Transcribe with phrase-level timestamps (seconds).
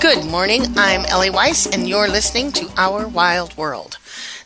[0.00, 0.62] Good morning.
[0.76, 3.98] I'm Ellie Weiss, and you're listening to Our Wild World.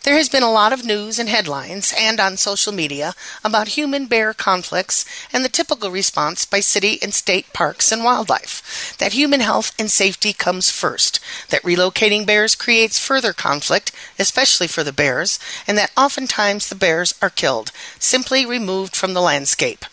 [0.05, 4.07] There has been a lot of news and headlines and on social media about human
[4.07, 9.39] bear conflicts and the typical response by city and state parks and wildlife that human
[9.39, 15.39] health and safety comes first, that relocating bears creates further conflict, especially for the bears,
[15.69, 19.85] and that oftentimes the bears are killed, simply removed from the landscape.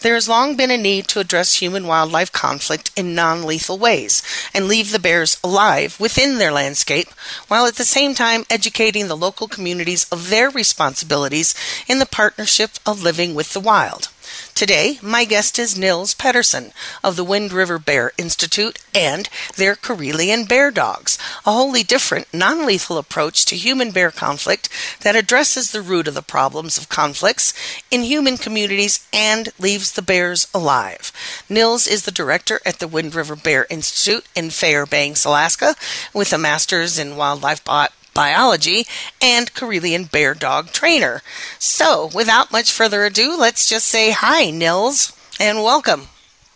[0.00, 4.22] There has long been a need to address human wildlife conflict in non lethal ways
[4.54, 7.08] and leave the bears alive within their landscape
[7.48, 11.52] while at the same time educating the local communities of their responsibilities
[11.88, 14.06] in the partnership of living with the wild.
[14.54, 16.70] Today, my guest is Nils Pedersen
[17.02, 22.64] of the Wind River Bear Institute and their Karelian Bear Dogs, a wholly different, non
[22.64, 24.68] lethal approach to human bear conflict
[25.00, 27.52] that addresses the root of the problems of conflicts
[27.90, 31.10] in human communities and leaves the bears alive.
[31.48, 35.74] Nils is the director at the Wind River Bear Institute in Fairbanks, Alaska,
[36.14, 38.84] with a master's in wildlife bot- biology,
[39.22, 41.22] and Karelian bear dog trainer.
[41.60, 46.08] So, without much further ado, let's just say hi, Nils, and welcome.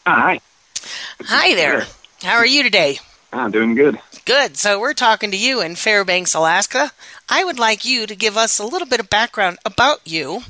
[0.05, 0.41] Ah, hi.
[1.27, 1.87] Hi there.
[2.23, 2.99] How are you today?
[3.33, 3.97] I'm ah, doing good.
[4.25, 4.57] Good.
[4.57, 6.91] So, we're talking to you in Fairbanks, Alaska.
[7.29, 10.43] I would like you to give us a little bit of background about you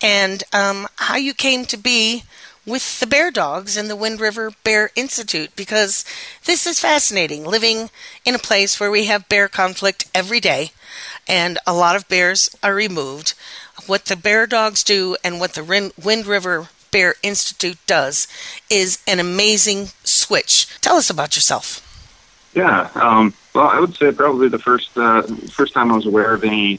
[0.00, 2.22] and um, how you came to be
[2.66, 6.04] with the Bear Dogs and the Wind River Bear Institute because
[6.44, 7.90] this is fascinating living
[8.24, 10.70] in a place where we have bear conflict every day
[11.26, 13.34] and a lot of bears are removed.
[13.86, 18.28] What the Bear Dogs do and what the Wind River Bear Institute does
[18.70, 20.68] is an amazing switch.
[20.80, 21.88] Tell us about yourself.
[22.54, 26.34] Yeah, um, well, I would say probably the first uh, first time I was aware
[26.34, 26.78] of any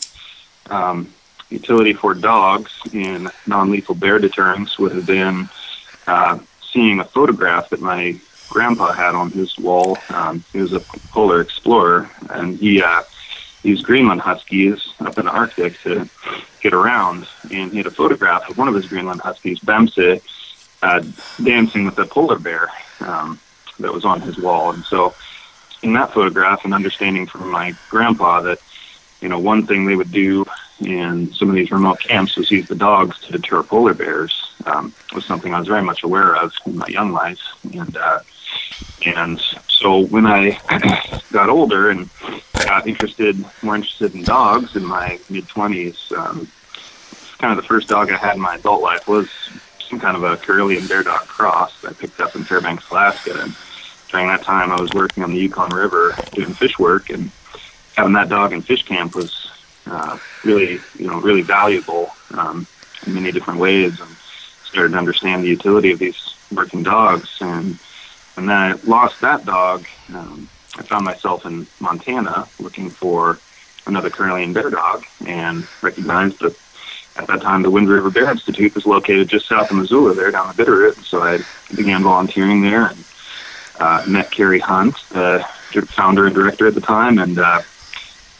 [0.69, 1.11] um,
[1.49, 5.49] utility for dogs in non lethal bear deterrence would have been
[6.07, 6.39] uh,
[6.71, 8.15] seeing a photograph that my
[8.49, 9.95] grandpa had on his wall.
[10.09, 10.79] Um, he was a
[11.11, 13.03] polar explorer, and he uh,
[13.61, 16.09] used Greenland huskies up in the Arctic to
[16.61, 17.27] get around.
[17.53, 20.21] And he had a photograph of one of his Greenland huskies, Bamse,
[20.81, 21.03] uh,
[21.43, 22.69] dancing with a polar bear
[23.01, 23.39] um,
[23.79, 24.71] that was on his wall.
[24.71, 25.13] And so,
[25.83, 28.59] in that photograph, and understanding from my grandpa that
[29.23, 30.45] you know, one thing they would do
[30.81, 34.51] in some of these remote camps was use the dogs to deter polar bears.
[34.65, 37.39] Um, was something I was very much aware of in my young life,
[37.73, 38.19] and uh,
[39.05, 39.39] and
[39.69, 40.57] so when I
[41.31, 42.09] got older and
[42.53, 46.47] got interested, more interested in dogs in my mid twenties, um,
[47.39, 49.29] kind of the first dog I had in my adult life was
[49.89, 53.37] some kind of a Karelian bear dog cross that I picked up in Fairbanks, Alaska,
[53.41, 53.55] and
[54.11, 57.31] during that time I was working on the Yukon River doing fish work and
[57.95, 59.49] having that dog in fish camp was
[59.85, 62.65] uh, really, you know, really valuable um,
[63.05, 64.09] in many different ways, and
[64.63, 67.37] started to understand the utility of these working dogs.
[67.41, 67.77] And
[68.35, 69.85] and then I lost that dog.
[70.13, 73.37] Um, I found myself in Montana looking for
[73.85, 76.57] another Karelian bear dog, and recognized that
[77.17, 80.31] at that time the Wind River Bear Institute was located just south of Missoula, there
[80.31, 81.03] down the Bitterroot.
[81.03, 81.39] so I
[81.75, 83.03] began volunteering there and
[83.79, 85.45] uh, met Carrie Hunt, the
[85.87, 87.61] founder and director at the time, and uh,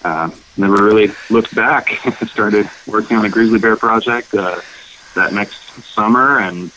[0.03, 1.89] uh, never really looked back.
[2.27, 4.59] Started working on the grizzly bear project uh,
[5.15, 6.71] that next summer, and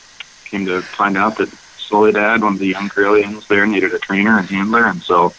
[0.44, 4.38] came to find out that Soledad, one of the young Karelians there, needed a trainer
[4.38, 5.30] and handler, and so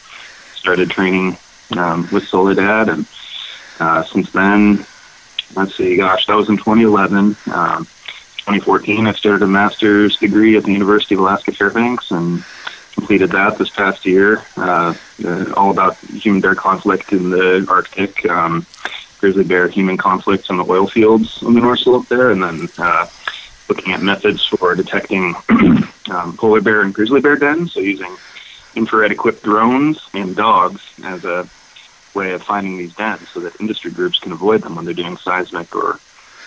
[0.54, 1.38] started training
[1.78, 2.89] um, with Soledad.
[2.89, 3.06] And
[3.80, 4.86] uh, since then,
[5.56, 7.36] let's see, gosh, that was in 2011.
[7.51, 7.86] Um,
[8.45, 12.44] 2014, I started a master's degree at the University of Alaska Fairbanks and
[12.94, 14.42] completed that this past year.
[14.56, 14.94] Uh,
[15.25, 18.66] uh, all about human bear conflict in the Arctic, um,
[19.19, 22.69] grizzly bear human conflict in the oil fields on the North Slope there, and then
[22.78, 23.08] uh,
[23.68, 25.34] looking at methods for detecting
[26.12, 27.74] um, polar bear and grizzly bear dens.
[27.74, 28.16] So using
[28.75, 31.48] infrared equipped drones and dogs as a
[32.13, 35.18] way of finding these dens so that industry groups can avoid them when they're doing
[35.18, 36.00] seismic or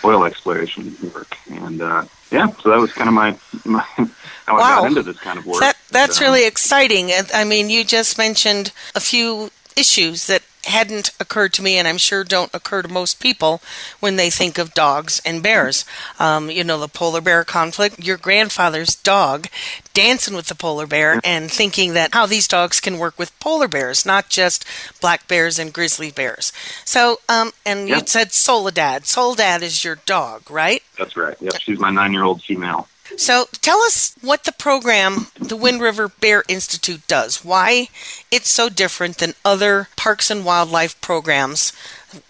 [0.05, 1.37] oil exploration work.
[1.49, 3.79] And uh, yeah, so that was kind of my, my
[4.47, 4.59] how wow.
[4.59, 5.59] I got into this kind of work.
[5.59, 6.25] That, that's so.
[6.25, 7.11] really exciting.
[7.33, 11.97] I mean, you just mentioned a few issues that hadn't occurred to me, and I'm
[11.97, 13.61] sure don't occur to most people
[13.99, 15.85] when they think of dogs and bears.
[16.19, 19.47] Um, you know, the polar bear conflict, your grandfather's dog
[19.93, 23.67] dancing with the polar bear, and thinking that how these dogs can work with polar
[23.67, 24.63] bears, not just
[25.01, 26.53] black bears and grizzly bears.
[26.85, 29.05] So, um, and you said Soledad.
[29.07, 30.81] Soledad is your dog, right?
[30.97, 31.35] That's right.
[31.41, 31.59] Yep.
[31.61, 32.87] She's my nine year old female.
[33.17, 37.89] So tell us what the program, the Wind River Bear Institute, does, why
[38.29, 41.73] it's so different than other parks and wildlife programs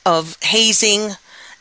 [0.05, 1.11] of hazing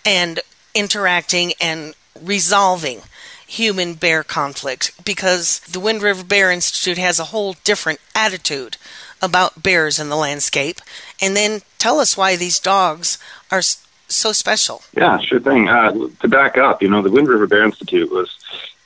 [0.05, 0.41] and
[0.75, 3.01] interacting and resolving
[3.47, 8.77] human bear conflict, because the Wind River Bear Institute has a whole different attitude
[9.21, 10.81] about bears in the landscape.
[11.21, 13.19] And then tell us why these dogs
[13.51, 14.83] are so special.
[14.97, 15.69] Yeah, sure thing.
[15.69, 18.39] Uh, to back up, you know, the Wind River Bear Institute was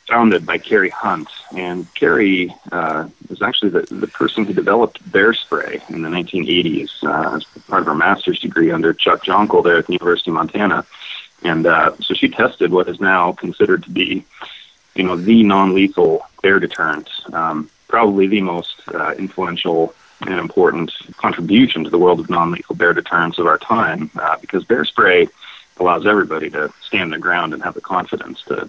[0.08, 1.28] founded by Carrie Hunt.
[1.56, 6.90] And Carrie uh, was actually the, the person who developed bear spray in the 1980s
[7.04, 10.34] uh, as part of her master's degree under Chuck Jonkel there at the University of
[10.36, 10.84] Montana.
[11.42, 14.24] And uh, so she tested what is now considered to be,
[14.94, 21.84] you know, the non-lethal bear deterrent, um, probably the most uh, influential and important contribution
[21.84, 25.28] to the world of non-lethal bear deterrents of our time, uh, because bear spray
[25.78, 28.68] allows everybody to stand their ground and have the confidence to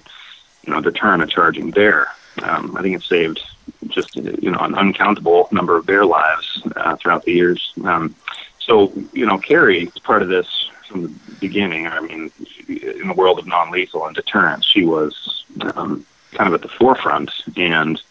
[0.66, 2.08] you know the turn of charging there.
[2.44, 3.42] Um, I think it saved
[3.88, 7.74] just you know an uncountable number of their lives uh, throughout the years.
[7.84, 8.16] Um,
[8.60, 11.10] so you know, Carrie is part of this from the
[11.40, 11.88] beginning.
[11.88, 12.32] I mean,
[12.68, 17.32] in the world of non-lethal and deterrence, she was um, kind of at the forefront.
[17.58, 18.02] And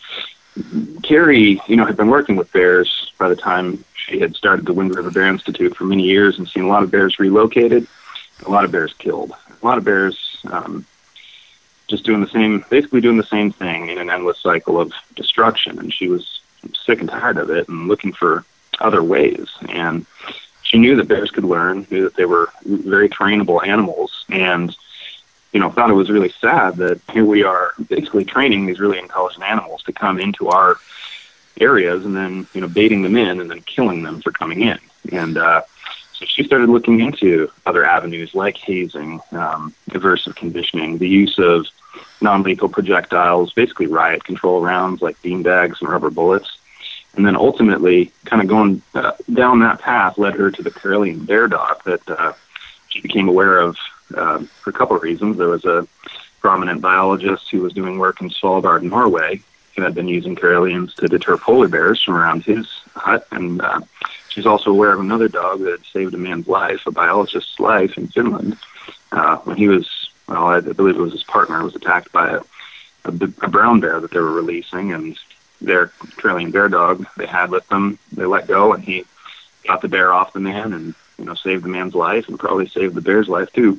[1.03, 4.73] Carrie, you know, had been working with bears by the time she had started the
[4.73, 7.87] Wind River Bear Institute for many years, and seen a lot of bears relocated,
[8.47, 10.39] a lot of bears killed, a lot of bears.
[10.47, 10.85] Um,
[11.89, 15.79] just doing the same, basically doing the same thing in an endless cycle of destruction.
[15.79, 16.41] And she was
[16.85, 18.45] sick and tired of it and looking for
[18.81, 19.49] other ways.
[19.69, 20.07] And
[20.63, 24.75] she knew that bears could learn, knew that they were very trainable animals, and
[25.53, 28.99] you know thought it was really sad that here we are basically training these really
[28.99, 30.77] intelligent animals to come into our
[31.61, 34.79] areas and then you know baiting them in and then killing them for coming in.
[35.13, 35.61] And uh,
[36.27, 41.67] she started looking into other avenues like hazing, um, aversive conditioning, the use of
[42.21, 46.59] non lethal projectiles, basically riot control rounds like beanbags and rubber bullets.
[47.17, 51.25] And then ultimately, kind of going uh, down that path led her to the Karelian
[51.25, 52.33] bear dog that uh,
[52.89, 53.77] she became aware of
[54.17, 55.37] uh, for a couple of reasons.
[55.37, 55.87] There was a
[56.41, 59.41] prominent biologist who was doing work in Svalbard, Norway,
[59.77, 62.67] who had been using Karelians to deter polar bears from around his
[62.97, 63.29] hut.
[63.31, 63.81] And uh,
[64.35, 68.09] She's also aware of another dog that saved a man's life, a biologist's life in
[68.09, 68.57] Finland,
[69.13, 72.39] uh, when he was, well, I believe it was his partner, was attacked by a,
[73.05, 75.17] a, a brown bear that they were releasing, and
[75.61, 79.05] their trailing bear dog they had with them, they let go, and he
[79.69, 82.67] got the bear off the man and, you know, saved the man's life and probably
[82.67, 83.79] saved the bear's life, too.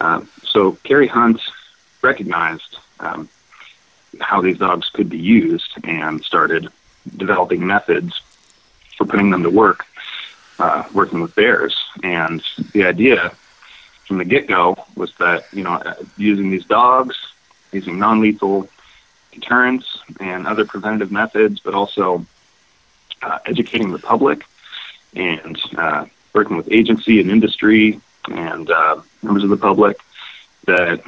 [0.00, 1.40] Uh, so Carrie Hunt
[2.02, 3.28] recognized um,
[4.20, 6.66] how these dogs could be used and started
[7.16, 8.20] developing methods
[8.96, 9.84] for putting them to work,
[10.58, 11.76] uh, working with bears.
[12.02, 12.42] And
[12.72, 13.30] the idea
[14.06, 17.16] from the get go was that, you know, uh, using these dogs,
[17.72, 18.68] using non lethal
[19.32, 22.24] deterrence and other preventative methods, but also
[23.22, 24.44] uh, educating the public
[25.16, 29.96] and uh, working with agency and industry and uh, members of the public
[30.66, 31.02] that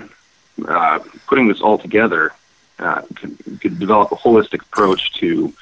[0.67, 2.33] uh, putting this all together
[2.79, 5.53] uh, could, could, develop a holistic approach to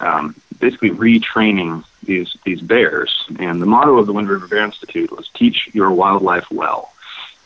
[0.00, 3.24] um, basically retraining these these bears.
[3.38, 6.92] And the motto of the Wind River Bear Institute was "Teach your wildlife well."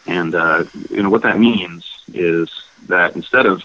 [0.06, 2.50] And uh, you know what that means is
[2.86, 3.62] that instead of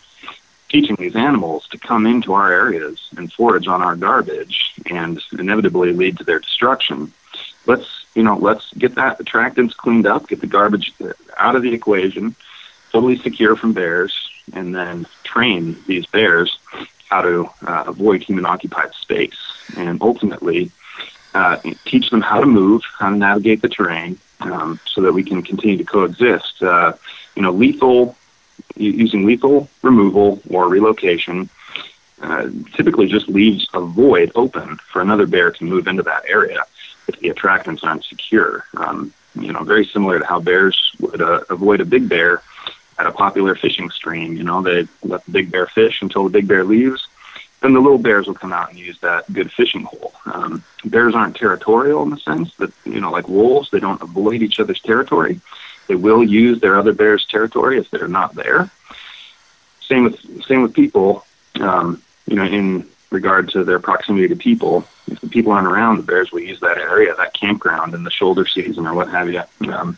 [0.70, 5.94] teaching these animals to come into our areas and forage on our garbage and inevitably
[5.94, 7.12] lead to their destruction,
[7.66, 11.62] let's you know let's get that attractants cleaned up, get the garbage uh, out of
[11.64, 12.36] the equation,
[12.92, 16.58] totally secure from bears, and then train these bears
[17.10, 19.36] how to uh, avoid human occupied space
[19.76, 20.72] and ultimately
[21.34, 25.24] uh, teach them how to move, how to navigate the terrain um, so that we
[25.24, 26.64] can continue to coexist.
[26.64, 26.94] Uh,
[27.36, 28.16] you know, lethal,
[28.76, 31.50] using lethal removal or relocation
[32.22, 36.62] uh, typically just leaves a void open for another bear to move into that area
[37.08, 38.64] if the attractants aren't secure.
[38.78, 42.42] Um, you know, very similar to how bears would uh, avoid a big bear
[42.98, 44.34] at a popular fishing stream.
[44.36, 47.08] You know, they let the big bear fish until the big bear leaves.
[47.62, 50.14] Then the little bears will come out and use that good fishing hole.
[50.26, 54.42] Um, bears aren't territorial in the sense that, you know, like wolves, they don't avoid
[54.42, 55.40] each other's territory.
[55.88, 58.70] They will use their other bear's territory if they're not there.
[59.82, 61.26] Same with same with people.
[61.60, 65.98] Um, you know, in regard to their proximity to people, if the people aren't around,
[65.98, 69.32] the bears will use that area, that campground in the shoulder season or what have
[69.32, 69.98] you, um,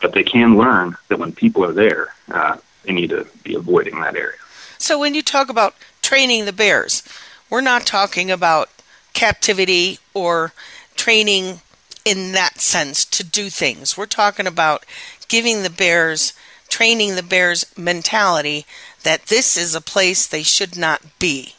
[0.00, 4.00] but they can learn that when people are there, uh, they need to be avoiding
[4.00, 4.38] that area.
[4.78, 7.02] So when you talk about training the bears,
[7.50, 8.70] we're not talking about
[9.12, 10.52] captivity or
[10.94, 11.60] training
[12.04, 13.96] in that sense to do things.
[13.96, 14.84] We're talking about
[15.28, 16.32] giving the bears,
[16.68, 18.64] training the bears mentality
[19.02, 21.54] that this is a place they should not be.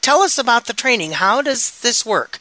[0.00, 1.12] Tell us about the training.
[1.12, 2.38] How does this work?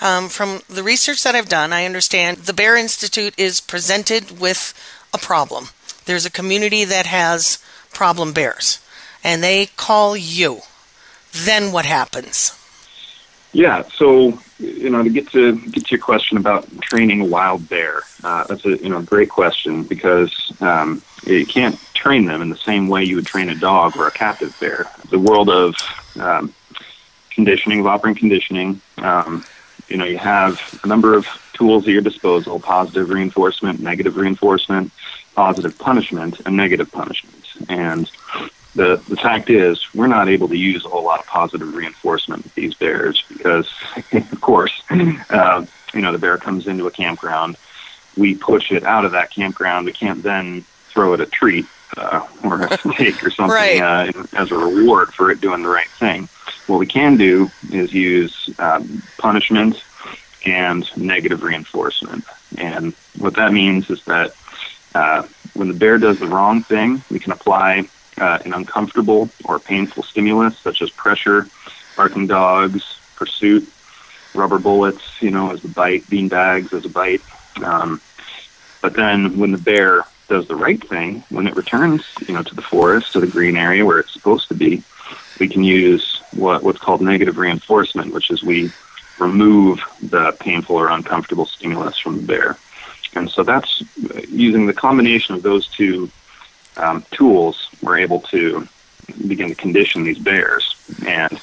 [0.00, 4.74] Um, from the research that I've done, I understand the Bear Institute is presented with
[5.14, 5.68] a problem.
[6.04, 7.58] There's a community that has
[7.92, 8.78] problem bears,
[9.24, 10.60] and they call you.
[11.32, 12.52] Then what happens?
[13.52, 17.68] Yeah, so you know to get to get to your question about training a wild
[17.68, 22.50] bear, uh, that's a you know great question because um, you can't train them in
[22.50, 24.86] the same way you would train a dog or a captive bear.
[25.10, 25.74] The world of
[26.20, 26.52] um,
[27.30, 29.44] conditioning, of operant conditioning, um,
[29.88, 34.92] you know, you have a number of tools at your disposal positive reinforcement, negative reinforcement,
[35.34, 37.34] positive punishment, and negative punishment.
[37.68, 38.10] And
[38.74, 42.44] the, the fact is, we're not able to use a whole lot of positive reinforcement
[42.44, 43.70] with these bears because,
[44.12, 45.64] of course, uh,
[45.94, 47.56] you know, the bear comes into a campground.
[48.16, 49.86] We push it out of that campground.
[49.86, 51.64] We can't then throw it a treat
[51.96, 53.80] uh, or a steak or something right.
[53.80, 56.28] uh, as a reward for it doing the right thing.
[56.66, 59.82] What we can do is use um, punishment
[60.44, 62.24] and negative reinforcement.
[62.58, 64.34] And what that means is that
[64.94, 65.22] uh,
[65.54, 70.02] when the bear does the wrong thing, we can apply uh, an uncomfortable or painful
[70.02, 71.46] stimulus, such as pressure,
[71.96, 73.68] barking dogs, pursuit,
[74.34, 77.22] rubber bullets, you know, as a bite, bean bags as a bite.
[77.62, 78.00] Um,
[78.82, 82.54] but then when the bear does the right thing, when it returns, you know, to
[82.54, 84.82] the forest, to the green area where it's supposed to be,
[85.38, 88.70] we can use what, what's called negative reinforcement, which is we
[89.18, 92.56] remove the painful or uncomfortable stimulus from the bear,
[93.14, 93.82] And so that's
[94.30, 96.10] using the combination of those two
[96.76, 98.68] um, tools, we're able to
[99.26, 100.74] begin to condition these bears.
[101.06, 101.38] And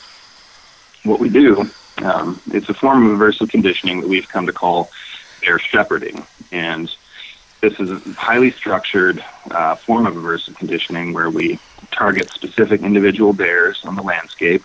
[1.03, 1.67] what we do,
[1.99, 4.91] um, it's a form of aversive conditioning that we've come to call
[5.41, 6.23] bear shepherding.
[6.51, 6.91] And
[7.63, 11.57] this is a highly structured uh, form of aversive conditioning where we
[11.91, 14.61] target specific individual bears on the landscape,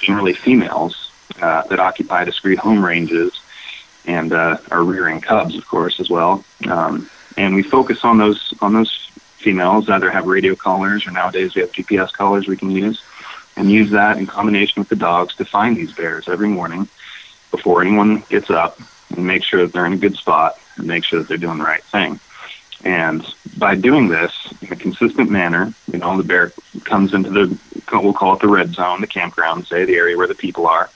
[0.00, 1.10] generally females,
[1.42, 3.32] uh, that occupy discrete home ranges
[4.06, 6.44] and uh, are rearing cubs, of course, as well.
[6.70, 9.10] Um, and we focus on those on those
[9.44, 13.02] females either have radio collars or nowadays we have GPS collars we can use,
[13.56, 16.86] and use that in combination with the dogs to find these bears every morning
[17.50, 18.78] before anyone gets up
[19.16, 21.58] and make sure that they're in a good spot and make sure that they're doing
[21.58, 22.20] the right thing.
[22.84, 26.52] And by doing this in a consistent manner, you know, the bear
[26.84, 27.58] comes into the,
[27.92, 30.90] we'll call it the red zone, the campground, say, the area where the people are.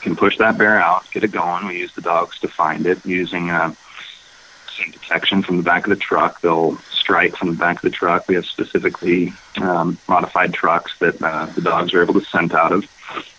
[0.00, 1.66] Can push that bear out, get it going.
[1.66, 3.72] We use the dogs to find it using uh,
[4.76, 6.42] scent detection from the back of the truck.
[6.42, 8.28] They'll strike from the back of the truck.
[8.28, 12.70] We have specifically um, modified trucks that uh, the dogs are able to scent out
[12.72, 12.84] of.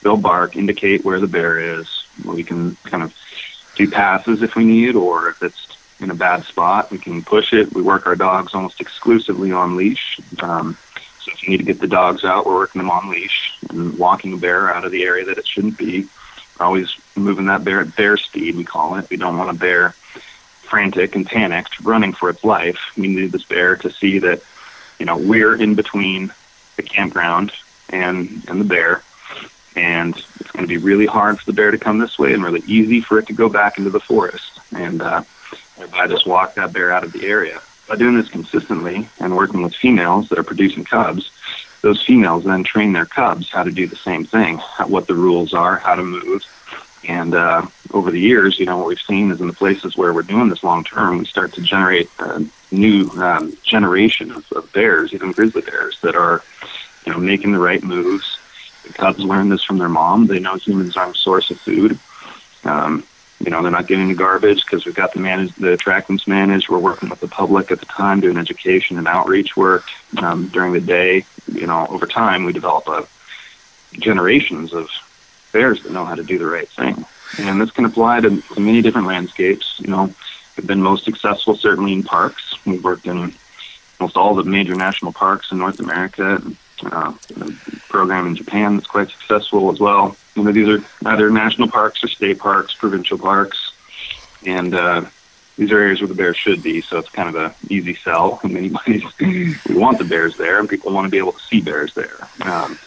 [0.01, 1.87] They'll bark, indicate where the bear is.
[2.25, 3.13] We can kind of
[3.75, 7.53] do passes if we need, or if it's in a bad spot, we can push
[7.53, 7.73] it.
[7.73, 10.19] We work our dogs almost exclusively on leash.
[10.39, 10.77] Um,
[11.21, 13.97] so if you need to get the dogs out, we're working them on leash and
[13.97, 16.05] walking a bear out of the area that it shouldn't be.
[16.59, 19.09] We're always moving that bear at bear speed, we call it.
[19.09, 19.91] We don't want a bear
[20.63, 22.79] frantic and panicked, running for its life.
[22.97, 24.41] We need this bear to see that,
[24.99, 26.31] you know, we're in between
[26.75, 27.51] the campground
[27.89, 29.01] and and the bear.
[29.75, 32.43] And it's going to be really hard for the bear to come this way, and
[32.43, 34.59] really easy for it to go back into the forest.
[34.73, 35.23] And uh,
[35.93, 37.61] I just walk that bear out of the area.
[37.87, 41.29] By doing this consistently and working with females that are producing cubs,
[41.81, 45.53] those females then train their cubs how to do the same thing, what the rules
[45.53, 46.43] are, how to move.
[47.07, 50.11] And uh, over the years, you know, what we've seen is in the places where
[50.11, 52.39] we're doing this long term, we start to generate a uh,
[52.71, 56.41] new um, generation of, of bears, even grizzly bears, that are,
[57.05, 58.39] you know, making the right moves.
[58.87, 60.25] The cubs learn this from their mom.
[60.25, 61.99] They know humans aren't a source of food.
[62.63, 63.03] Um,
[63.43, 66.69] you know, they're not getting the garbage because we've got the manage the attractants managed.
[66.69, 69.85] We're working with the public at the time, doing education and outreach work
[70.17, 71.25] um, during the day.
[71.51, 73.05] You know, over time we develop a uh,
[73.93, 74.89] generations of
[75.53, 77.05] bears that know how to do the right thing,
[77.39, 79.79] and this can apply to, to many different landscapes.
[79.79, 80.13] You know,
[80.57, 82.55] we've been most successful certainly in parks.
[82.65, 83.33] We've worked in
[83.99, 86.41] almost all the major national parks in North America.
[86.83, 87.51] Uh, a
[87.87, 90.17] program in Japan that's quite successful as well.
[90.35, 93.71] You know, these are either national parks or state parks, provincial parks,
[94.45, 95.03] and uh,
[95.57, 96.81] these are areas where the bears should be.
[96.81, 98.41] So it's kind of an easy sell.
[98.43, 98.75] I mean,
[99.67, 102.27] we want the bears there, and people want to be able to see bears there.
[102.41, 102.77] Um,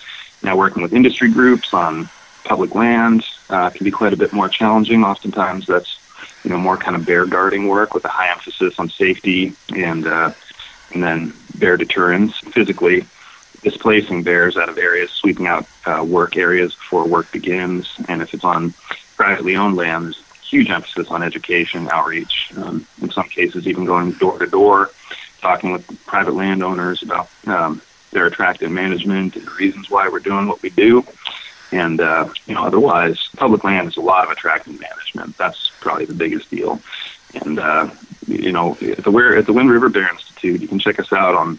[0.42, 2.08] now, working with industry groups on
[2.44, 5.02] public land uh, can be quite a bit more challenging.
[5.02, 5.98] Oftentimes, that's
[6.44, 10.06] you know more kind of bear guarding work with a high emphasis on safety and
[10.06, 10.32] uh,
[10.92, 13.04] and then bear deterrence physically
[13.62, 17.94] displacing bears out of areas, sweeping out uh, work areas before work begins.
[18.08, 18.74] And if it's on
[19.16, 24.12] privately owned land, there's huge emphasis on education, outreach, um, in some cases, even going
[24.12, 24.90] door to door,
[25.40, 30.62] talking with private landowners about um, their attractant management and reasons why we're doing what
[30.62, 31.04] we do.
[31.72, 35.36] And uh, you know, otherwise, public land is a lot of attractant management.
[35.36, 36.80] That's probably the biggest deal.
[37.44, 37.90] And uh,
[38.26, 41.34] you know, at the, at the Wind River Bear Institute, you can check us out
[41.34, 41.58] on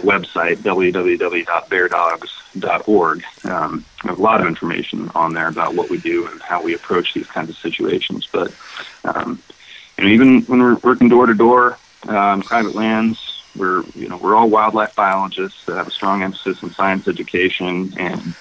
[0.00, 3.24] website, www.beardogs.org.
[3.44, 7.12] Um, a lot of information on there about what we do and how we approach
[7.14, 8.28] these kinds of situations.
[8.30, 8.54] But
[9.04, 9.42] um,
[9.98, 11.76] and even when we're working door to door,
[12.08, 16.62] um, private lands, we're you know we're all wildlife biologists that have a strong emphasis
[16.62, 18.34] in science education and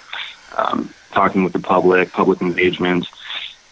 [0.57, 3.07] um, talking with the public, public engagement.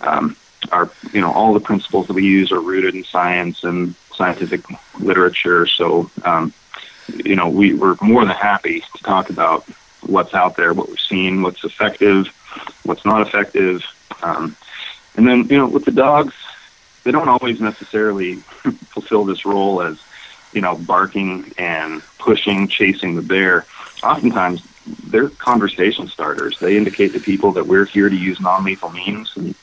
[0.02, 0.36] Um,
[0.74, 4.62] our you know all the principles that we use are rooted in science and scientific
[5.00, 5.66] literature.
[5.66, 6.52] So um,
[7.18, 9.64] you know, we, we're more than happy to talk about
[10.06, 12.28] what's out there, what we've seen, what's effective,
[12.84, 13.84] what's not effective.
[14.22, 14.56] Um,
[15.16, 16.34] and then, you know, with the dogs,
[17.04, 20.00] they don't always necessarily fulfill this role as,
[20.54, 23.66] you know, barking and pushing, chasing the bear.
[24.04, 24.64] Oftentimes,
[25.08, 26.58] they're conversation starters.
[26.60, 29.32] They indicate to people that we're here to use non lethal means.
[29.36, 29.54] And,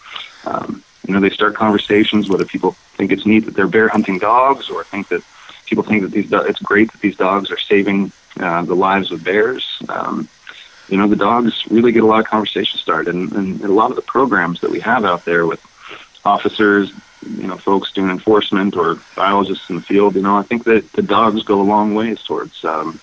[0.45, 4.19] um, you know, they start conversations whether people think it's neat that they're bear hunting
[4.19, 5.23] dogs or think that
[5.67, 9.13] people think that these do- it's great that these dogs are saving uh, the lives
[9.13, 9.69] of bears.
[9.89, 10.29] Um,
[10.89, 13.91] you know, the dogs really get a lot of conversation started, and, and, a lot
[13.91, 15.61] of the programs that we have out there with
[16.25, 16.93] officers,
[17.29, 20.15] you know, folks doing enforcement or biologists in the field.
[20.15, 22.65] You know, I think that the dogs go a long ways towards.
[22.65, 23.01] Um,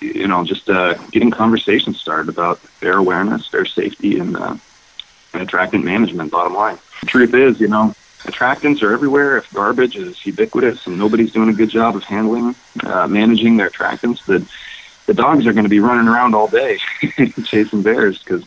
[0.00, 4.56] you know, just uh, getting conversations started about bear awareness, bear safety, and uh,
[5.32, 6.30] and attractant management.
[6.32, 7.94] Bottom line, the truth is, you know,
[8.26, 12.54] attractants are everywhere, if garbage is ubiquitous and nobody's doing a good job of handling,
[12.84, 14.44] uh, managing their attractants, that
[15.06, 16.78] the dogs are going to be running around all day
[17.44, 18.44] chasing bears because,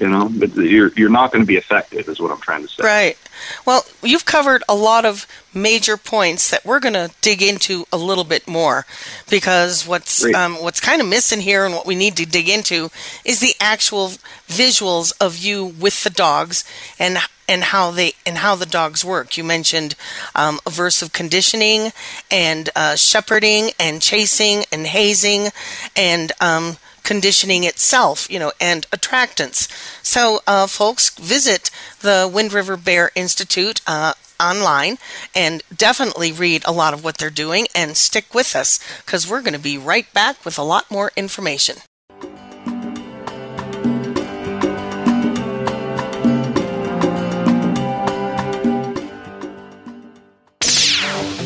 [0.00, 2.82] you know, you're, you're not going to be effective, is what I'm trying to say.
[2.82, 3.18] Right.
[3.64, 7.96] Well, you've covered a lot of major points that we're going to dig into a
[7.96, 8.86] little bit more,
[9.28, 12.90] because what's um, what's kind of missing here and what we need to dig into
[13.24, 14.12] is the actual
[14.48, 16.64] visuals of you with the dogs
[16.98, 19.36] and and how they and how the dogs work.
[19.36, 19.94] You mentioned
[20.34, 21.90] um, aversive conditioning
[22.30, 25.48] and uh, shepherding and chasing and hazing
[25.96, 26.76] and um,
[27.10, 29.66] conditioning itself, you know, and attractants.
[30.00, 31.68] So, uh, folks, visit
[32.02, 34.96] the Wind River Bear Institute uh, online
[35.34, 39.42] and definitely read a lot of what they're doing and stick with us because we're
[39.42, 41.78] going to be right back with a lot more information.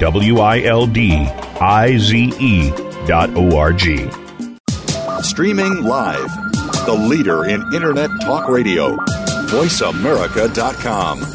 [0.00, 1.12] W I L D
[1.60, 2.70] I Z E
[3.06, 4.08] dot O R G.
[5.22, 6.26] Streaming live,
[6.86, 11.26] the leader in Internet Talk Radio, VoiceAmerica.com.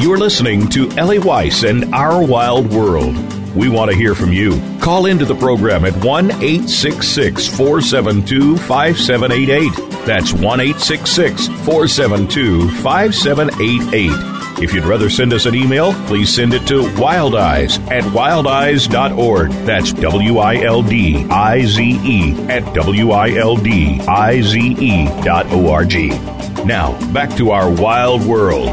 [0.00, 3.14] You're listening to Ellie Weiss and Our Wild World.
[3.54, 4.58] We want to hear from you.
[4.80, 9.89] Call into the program at 1 472 5788.
[10.06, 14.10] That's 1 472 5788.
[14.62, 19.50] If you'd rather send us an email, please send it to WildiZe at wildize.org.
[19.50, 24.60] That's W I L D I Z E at W I L D I Z
[24.78, 26.08] E dot O R G.
[26.64, 28.68] Now, back to our wild world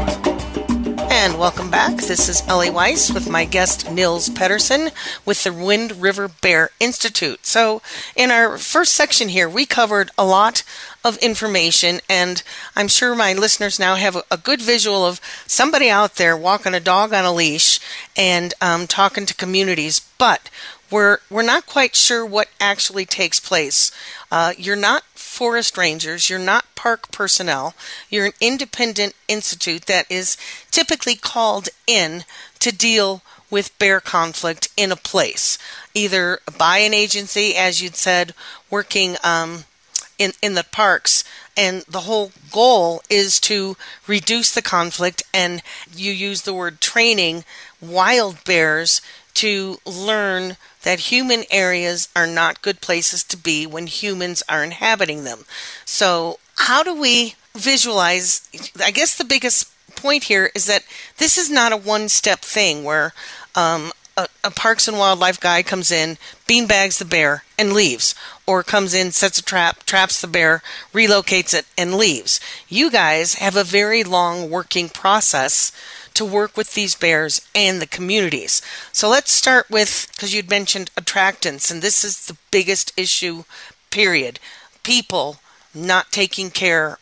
[1.28, 1.94] and welcome back.
[1.98, 4.88] This is Ellie Weiss with my guest Nils Pedersen
[5.26, 7.44] with the Wind River Bear Institute.
[7.44, 7.82] So,
[8.16, 10.62] in our first section here, we covered a lot
[11.04, 12.42] of information, and
[12.74, 16.80] I'm sure my listeners now have a good visual of somebody out there walking a
[16.80, 17.78] dog on a leash
[18.16, 20.00] and um, talking to communities.
[20.16, 20.48] But
[20.90, 23.92] we're we're not quite sure what actually takes place.
[24.32, 25.02] Uh, you're not
[25.38, 27.72] forest rangers, you're not park personnel,
[28.10, 30.36] you're an independent institute that is
[30.72, 32.24] typically called in
[32.58, 35.56] to deal with bear conflict in a place,
[35.94, 38.34] either by an agency, as you'd said,
[38.68, 39.62] working um,
[40.18, 41.22] in, in the parks.
[41.56, 43.76] And the whole goal is to
[44.08, 45.62] reduce the conflict, and
[45.94, 47.44] you use the word training
[47.80, 49.00] wild bears
[49.34, 55.24] to learn that human areas are not good places to be when humans are inhabiting
[55.24, 55.44] them.
[55.84, 58.48] So, how do we visualize?
[58.82, 60.84] I guess the biggest point here is that
[61.18, 63.12] this is not a one step thing where
[63.54, 68.14] um, a, a, parks and wildlife guy comes in, beanbags the bear, and leaves,
[68.46, 70.62] or comes in, sets a trap, traps the bear,
[70.92, 72.40] relocates it, and leaves.
[72.68, 75.72] You guys have a very long working process
[76.18, 78.60] to work with these bears and the communities.
[78.92, 83.44] So let's start with because you'd mentioned attractants, and this is the biggest issue,
[83.92, 84.40] period.
[84.82, 85.36] People
[85.72, 86.98] not taking care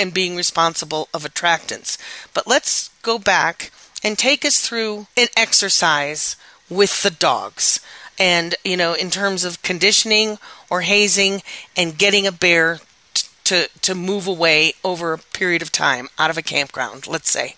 [0.00, 1.96] and being responsible of attractants.
[2.34, 3.70] But let's go back
[4.02, 6.34] and take us through an exercise
[6.68, 7.78] with the dogs.
[8.18, 10.38] And, you know, in terms of conditioning
[10.70, 11.42] or hazing
[11.76, 12.80] and getting a bear
[13.44, 17.54] to, to move away over a period of time out of a campground, let's say.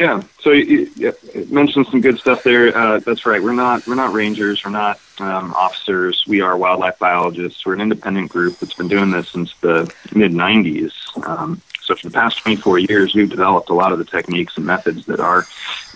[0.00, 0.22] Yeah.
[0.40, 1.12] So you, you
[1.50, 2.74] mentioned some good stuff there.
[2.74, 3.40] Uh, that's right.
[3.42, 4.64] We're not we're not rangers.
[4.64, 6.24] We're not um, officers.
[6.26, 7.66] We are wildlife biologists.
[7.66, 10.90] We're an independent group that's been doing this since the mid '90s.
[11.28, 14.64] Um, so for the past 24 years, we've developed a lot of the techniques and
[14.64, 15.44] methods that are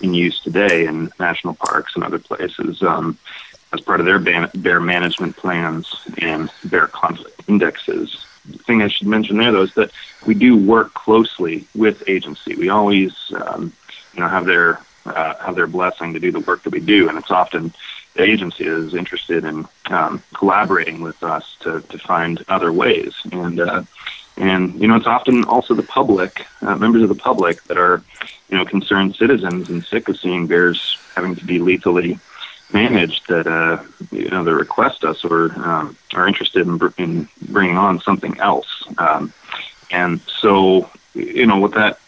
[0.01, 3.17] in use today in national parks and other places um,
[3.73, 8.19] as part of their bear management plans and bear conflict indexes
[8.51, 9.89] the thing I should mention there, though, is that
[10.27, 12.53] we do work closely with agency.
[12.53, 13.73] We always um,
[14.15, 17.07] you know have their uh, have their blessing to do the work that we do,
[17.09, 17.73] and it's often
[18.15, 23.13] the agency is interested in um, collaborating with us to, to find other ways.
[23.31, 23.83] And uh,
[24.37, 28.01] and you know, it's often also the public, uh, members of the public, that are
[28.49, 32.19] you know concerned citizens and sick of seeing bears having to be lethally
[32.73, 37.27] managed that uh, you know they request us or um, are interested in, br- in
[37.49, 38.83] bringing on something else.
[38.97, 39.31] Um,
[39.91, 41.99] and so you know what that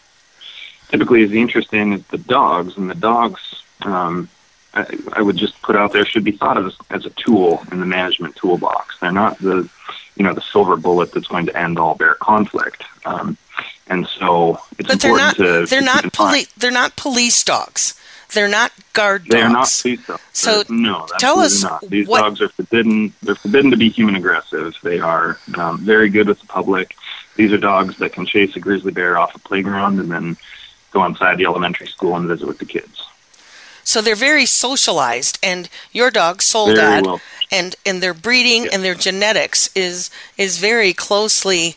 [0.88, 4.28] typically is the interest in is the dogs, and the dogs um,
[4.74, 7.62] I, I would just put out there should be thought of as, as a tool
[7.70, 8.98] in the management toolbox.
[9.00, 9.68] They're not the
[10.16, 12.82] you know the silver bullet that's going to end all bear conflict.
[13.04, 13.36] Um,
[13.86, 15.70] and so it's but important they're not, to.
[15.70, 17.94] They're not poli- They're not police dogs.
[18.34, 19.30] They're not guard dogs.
[19.30, 20.20] They're not police dogs.
[20.34, 21.80] So no, tell us not.
[21.88, 22.20] These what...
[22.20, 23.14] dogs are forbidden.
[23.22, 24.74] They're forbidden to be human aggressive.
[24.82, 26.94] They are um, very good with the public.
[27.36, 30.36] These are dogs that can chase a grizzly bear off a playground and then
[30.98, 33.02] go inside the elementary school and visit with the kids.
[33.84, 37.20] So they're very socialized, and your dog Soledad, well.
[37.50, 41.76] and and their breeding and their genetics is is very closely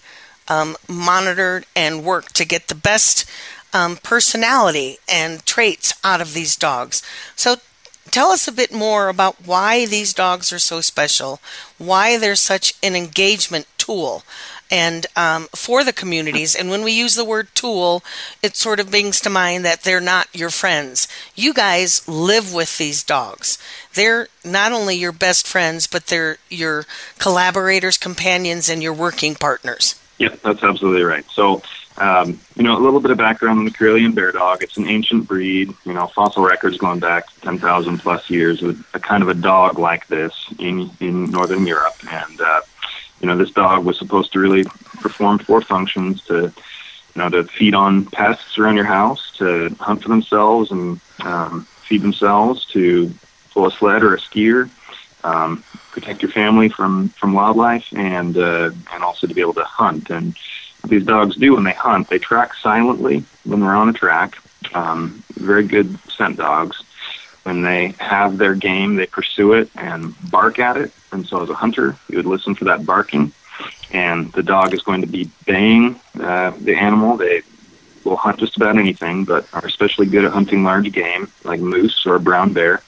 [0.50, 3.26] um, monitored and worked to get the best
[3.74, 7.02] um, personality and traits out of these dogs.
[7.38, 7.56] So
[8.10, 11.40] tell us a bit more about why these dogs are so special,
[11.78, 14.24] why they're such an engagement tool,
[14.72, 16.56] and um, for the communities.
[16.56, 18.04] And when we use the word tool,
[18.42, 21.08] it sort of brings to mind that they're not your friends.
[21.36, 23.58] You guys live with these dogs.
[23.94, 26.86] They're not only your best friends, but they're your
[27.20, 29.96] collaborators, companions, and your working partners.
[30.18, 31.26] Yeah, that's absolutely right.
[31.32, 31.62] So,
[31.98, 34.64] um, you know, a little bit of background on the Karelian bear dog.
[34.64, 39.00] It's an ancient breed, you know, fossil records going back 10,000 plus years with a
[39.00, 41.96] kind of a dog like this in, in Northern Europe.
[42.10, 42.62] And, uh,
[43.22, 44.64] you know, this dog was supposed to really
[45.00, 46.52] perform four functions to, you
[47.16, 52.02] know, to feed on pests around your house, to hunt for themselves and um, feed
[52.02, 53.14] themselves, to
[53.54, 54.70] pull a sled or a skier,
[55.24, 59.66] um, protect your family from from wildlife, and uh, and also to be able to
[59.66, 60.10] hunt.
[60.10, 60.36] And
[60.88, 64.38] these dogs do when they hunt, they track silently when they're on a track.
[64.74, 66.82] Um, very good scent dogs.
[67.44, 71.50] When they have their game, they pursue it and bark at it and so, as
[71.50, 73.32] a hunter, you would listen for that barking,
[73.91, 77.17] and the dog is going to be baying uh, the animal.
[77.17, 77.41] They
[78.06, 82.06] will hunt just about anything, but are especially good at hunting large game like moose
[82.06, 82.82] or brown bear.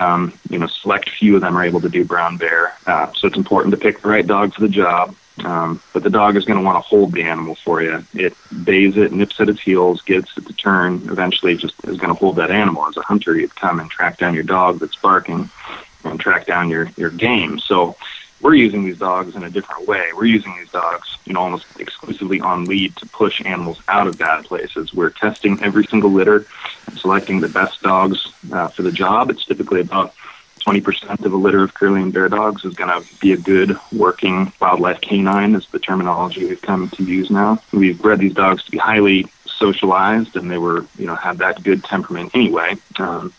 [0.00, 2.72] Um, you know, select few of them are able to do brown bear.
[2.86, 5.14] Uh, so it's important to pick the right dog for the job.
[5.44, 8.04] Um, but the dog is going to want to hold the animal for you.
[8.14, 10.96] It bays it, nips at its heels, gets it to turn.
[11.10, 12.86] Eventually, just is going to hold that animal.
[12.86, 15.48] As a hunter, you'd come and track down your dog that's barking,
[16.04, 17.58] and track down your your game.
[17.58, 17.96] So
[18.40, 20.08] we're using these dogs in a different way.
[20.16, 24.18] We're using these dogs, you know, almost exclusively on lead to push animals out of
[24.18, 24.94] bad places.
[24.94, 26.46] We're testing every single litter,
[26.96, 29.28] selecting the best dogs uh, for the job.
[29.28, 30.14] It's typically about
[30.66, 34.50] 20% of a litter of Karelian bear dogs is going to be a good working
[34.58, 37.58] wildlife canine, is the terminology we've come to use now.
[37.74, 41.62] We've bred these dogs to be highly socialized, and they were, you know, had that
[41.62, 42.76] good temperament anyway.
[42.96, 43.34] Um,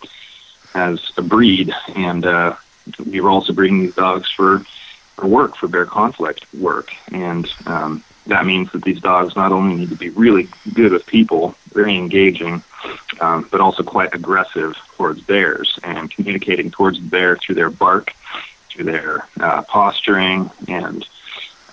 [0.73, 2.55] as a breed, and uh,
[3.09, 4.59] we were also breeding these dogs for,
[5.17, 9.75] for work, for bear conflict work, and um, that means that these dogs not only
[9.75, 12.63] need to be really good with people, very engaging,
[13.19, 18.13] um, but also quite aggressive towards bears and communicating towards the bear through their bark,
[18.69, 21.05] through their uh, posturing, and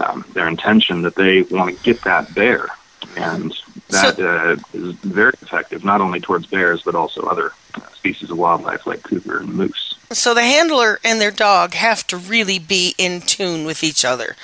[0.01, 2.69] um, their intention that they want to get that bear.
[3.17, 3.55] And
[3.91, 7.53] that so, uh, is very effective, not only towards bears, but also other
[7.95, 9.95] species of wildlife like cougar and moose.
[10.11, 14.37] So the handler and their dog have to really be in tune with each other.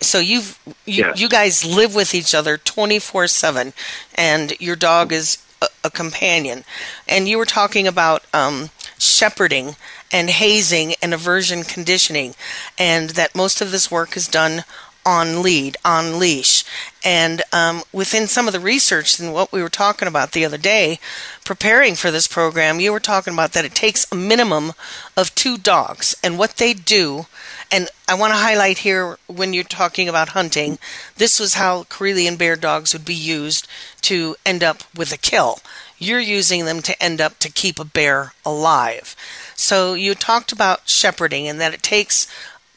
[0.00, 1.20] So you've you, yes.
[1.20, 3.72] you guys live with each other 24/7
[4.14, 6.64] and your dog is a, a companion.
[7.08, 9.76] And you were talking about um, shepherding
[10.12, 12.34] and hazing and aversion conditioning
[12.78, 14.64] and that most of this work is done
[15.04, 16.64] on lead, on leash.
[17.02, 20.58] And um, within some of the research and what we were talking about the other
[20.58, 20.98] day,
[21.44, 24.72] preparing for this program, you were talking about that it takes a minimum
[25.16, 27.26] of two dogs and what they do.
[27.72, 30.78] And I want to highlight here when you're talking about hunting,
[31.16, 33.66] this was how Karelian bear dogs would be used
[34.02, 35.58] to end up with a kill.
[35.98, 39.14] You're using them to end up to keep a bear alive.
[39.54, 42.26] So you talked about shepherding and that it takes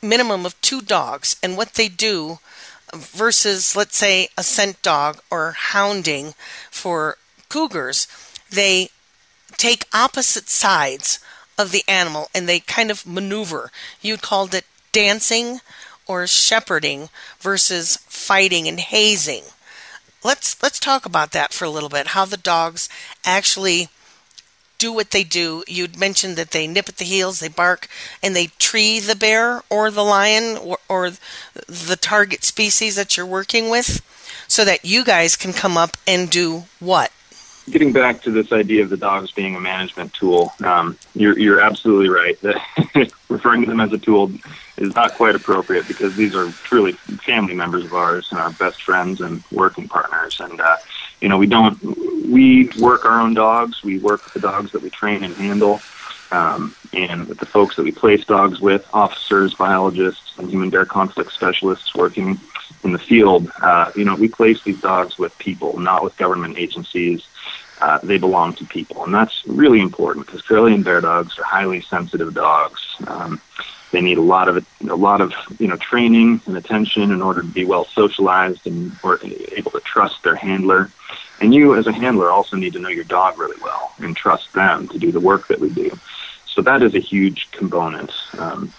[0.04, 2.40] minimum of two dogs and what they do
[2.94, 6.36] versus, let's say, a scent dog or hounding
[6.70, 7.18] for
[7.50, 8.08] cougars,
[8.52, 8.90] they
[9.58, 11.20] take opposite sides
[11.58, 13.72] of the animal and they kind of maneuver.
[14.02, 15.60] You called it dancing
[16.06, 19.44] or shepherding versus fighting and hazing.
[20.24, 22.08] Let's let's talk about that for a little bit.
[22.08, 22.90] How the dogs
[23.26, 23.90] actually
[24.84, 25.64] do what they do.
[25.66, 27.88] You'd mentioned that they nip at the heels, they bark,
[28.22, 31.12] and they tree the bear or the lion or, or
[31.68, 34.02] the target species that you're working with
[34.50, 37.14] so that you guys can come up and do what?
[37.72, 41.62] Getting back to this idea of the dogs being a management tool, um, you're, you're
[41.62, 42.38] absolutely right.
[43.30, 44.30] referring to them as a tool
[44.76, 48.84] is not quite appropriate because these are truly family members of ours and our best
[48.84, 50.42] friends and working partners.
[50.42, 50.76] And uh,
[51.24, 51.82] you know, we don't,
[52.30, 53.82] we work our own dogs.
[53.82, 55.80] We work the dogs that we train and handle.
[56.34, 60.84] Um, and with the folks that we place dogs with, officers, biologists, and human bear
[60.84, 62.38] conflict specialists working
[62.84, 66.58] in the field, uh, you know, we place these dogs with people, not with government
[66.58, 67.26] agencies.
[67.80, 69.06] Uh, they belong to people.
[69.06, 72.86] And that's really important because Karelian bear dogs are highly sensitive dogs.
[73.08, 73.40] Um,
[73.94, 77.42] they need a lot of a lot of you know training and attention in order
[77.42, 79.20] to be well socialized and or
[79.56, 80.90] able to trust their handler.
[81.44, 84.54] And you, as a handler, also need to know your dog really well and trust
[84.54, 85.92] them to do the work that we do.
[86.48, 88.72] So that is a huge component um,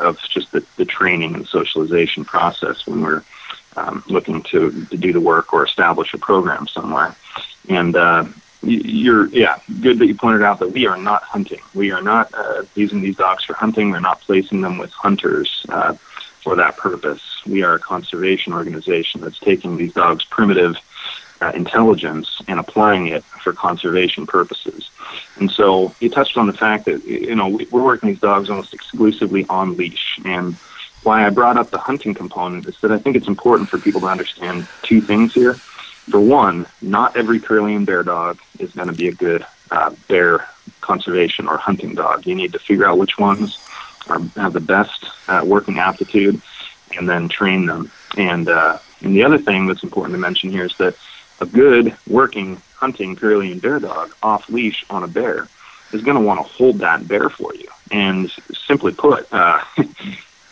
[0.00, 3.22] of just the, the training and socialization process when we're
[3.76, 7.14] um, looking to, to do the work or establish a program somewhere.
[7.68, 8.24] And uh,
[8.64, 11.60] you're, yeah, good that you pointed out that we are not hunting.
[11.72, 13.92] We are not uh, using these dogs for hunting.
[13.92, 15.92] We're not placing them with hunters uh,
[16.42, 17.22] for that purpose.
[17.46, 20.74] We are a conservation organization that's taking these dogs' primitive
[21.42, 24.90] uh, intelligence and applying it for conservation purposes.
[25.36, 28.72] And so you touched on the fact that you know we're working these dogs almost
[28.72, 30.20] exclusively on leash.
[30.24, 30.54] And
[31.02, 34.00] why I brought up the hunting component is that I think it's important for people
[34.02, 35.54] to understand two things here.
[35.54, 40.46] For one, not every Karelian bear dog is going to be a good uh, bear
[40.80, 42.26] conservation or hunting dog.
[42.26, 43.58] You need to figure out which ones
[44.08, 46.40] are, have the best uh, working aptitude,
[46.96, 47.90] and then train them.
[48.16, 50.94] And uh, and the other thing that's important to mention here is that
[51.42, 55.48] a good working hunting Karelian Bear dog off leash on a bear
[55.92, 57.68] is going to want to hold that bear for you.
[57.90, 58.30] And
[58.66, 59.60] simply put, uh,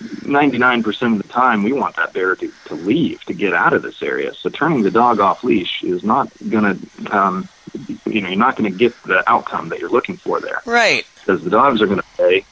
[0.02, 3.82] 99% of the time we want that bear to, to leave, to get out of
[3.82, 4.34] this area.
[4.34, 7.48] So turning the dog off leash is not going to, um,
[8.04, 10.60] you know, you're not going to get the outcome that you're looking for there.
[10.66, 11.06] Right.
[11.20, 12.44] Because the dogs are going to stay.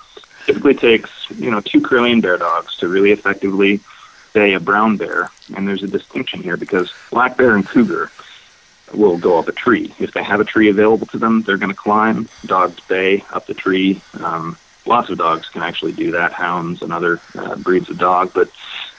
[0.47, 3.81] Typically takes, you know, two Karelian bear dogs to really effectively
[4.33, 5.29] say a brown bear.
[5.57, 8.13] And there's a distinction here because black bear and cougar–
[8.95, 9.95] will go up a tree.
[9.99, 12.29] If they have a tree available to them, they're going to climb.
[12.47, 14.01] Dogs bay up the tree.
[14.23, 18.31] Um, lots of dogs can actually do that, hounds and other uh, breeds of dog,
[18.35, 18.49] but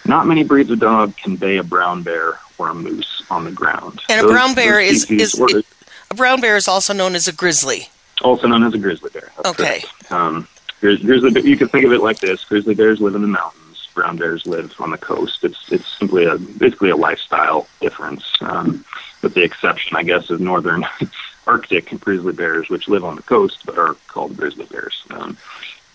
[0.05, 3.51] not many breeds of dog can bay a brown bear or a moose on the
[3.51, 4.01] ground.
[4.09, 5.65] And those, a brown bear is, is it,
[6.11, 7.89] a brown bear is also known as a grizzly.
[8.21, 9.31] Also known as a grizzly bear.
[9.45, 9.81] okay.
[10.09, 10.47] Um,
[10.81, 13.58] here's, here's you can think of it like this: grizzly bears live in the mountains
[13.99, 15.43] brown bears live on the coast.
[15.43, 18.85] It's it's simply a basically a lifestyle difference, um,
[19.21, 20.85] with the exception, I guess, of northern
[21.47, 25.03] Arctic grizzly bears, which live on the coast but are called grizzly bears.
[25.09, 25.37] Um,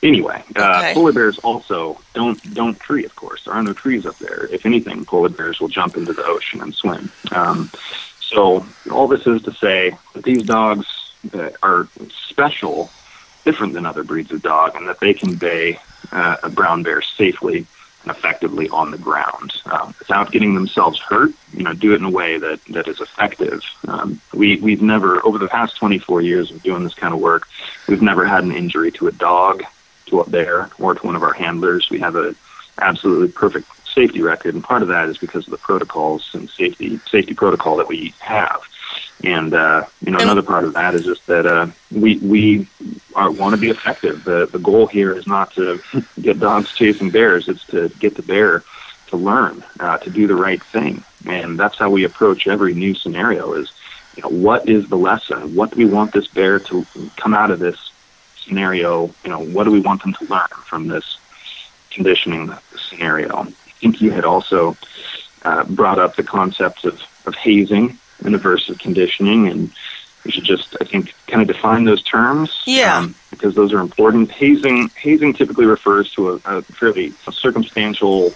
[0.03, 3.07] anyway, uh, polar bears also don't don't tree.
[3.07, 4.49] Of course, there are no trees up there.
[4.53, 7.11] If anything, polar bears will jump into the ocean and swim.
[7.33, 7.71] Um,
[8.21, 10.87] so all this is to say that these dogs
[11.33, 11.88] uh, are
[12.29, 12.90] special,
[13.47, 15.79] different than other breeds of dog, and that they convey
[16.12, 17.64] uh, a brown bear safely
[18.05, 21.33] and effectively on the ground um, without getting themselves hurt.
[21.53, 23.62] You know, do it in a way that that is effective.
[23.88, 27.49] Um, we we've never over the past 24 years of doing this kind of work,
[27.88, 29.62] we've never had an injury to a dog,
[30.07, 31.88] to a bear, or to one of our handlers.
[31.90, 32.35] We have a
[32.81, 36.99] absolutely perfect safety record, and part of that is because of the protocols and safety
[37.11, 38.61] safety protocol that we have.
[39.22, 42.66] And uh, you know, another part of that is just that uh, we we
[43.14, 44.24] are, want to be effective.
[44.24, 45.80] The the goal here is not to
[46.20, 48.62] get dogs chasing bears; it's to get the bear
[49.09, 52.94] to learn uh, to do the right thing, and that's how we approach every new
[52.94, 53.52] scenario.
[53.54, 53.72] Is
[54.16, 55.54] you know, what is the lesson?
[55.54, 56.85] What do we want this bear to
[57.16, 57.90] come out of this
[58.37, 59.07] scenario?
[59.24, 61.16] You know, what do we want them to learn from this
[61.90, 63.35] conditioning scenario?
[63.38, 64.76] I think you had also
[65.44, 69.71] uh, brought up the concept of, of hazing and aversive conditioning and
[70.25, 72.63] we should just I think kind of define those terms.
[72.67, 72.97] Yeah.
[72.97, 74.31] Um, because those are important.
[74.31, 78.33] Hazing hazing typically refers to a, a fairly circumstantial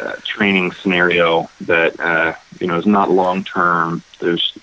[0.00, 4.02] uh, training scenario that uh, you know is not long term.
[4.18, 4.56] There's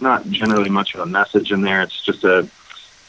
[0.00, 1.82] not generally much of a message in there.
[1.82, 2.48] It's just a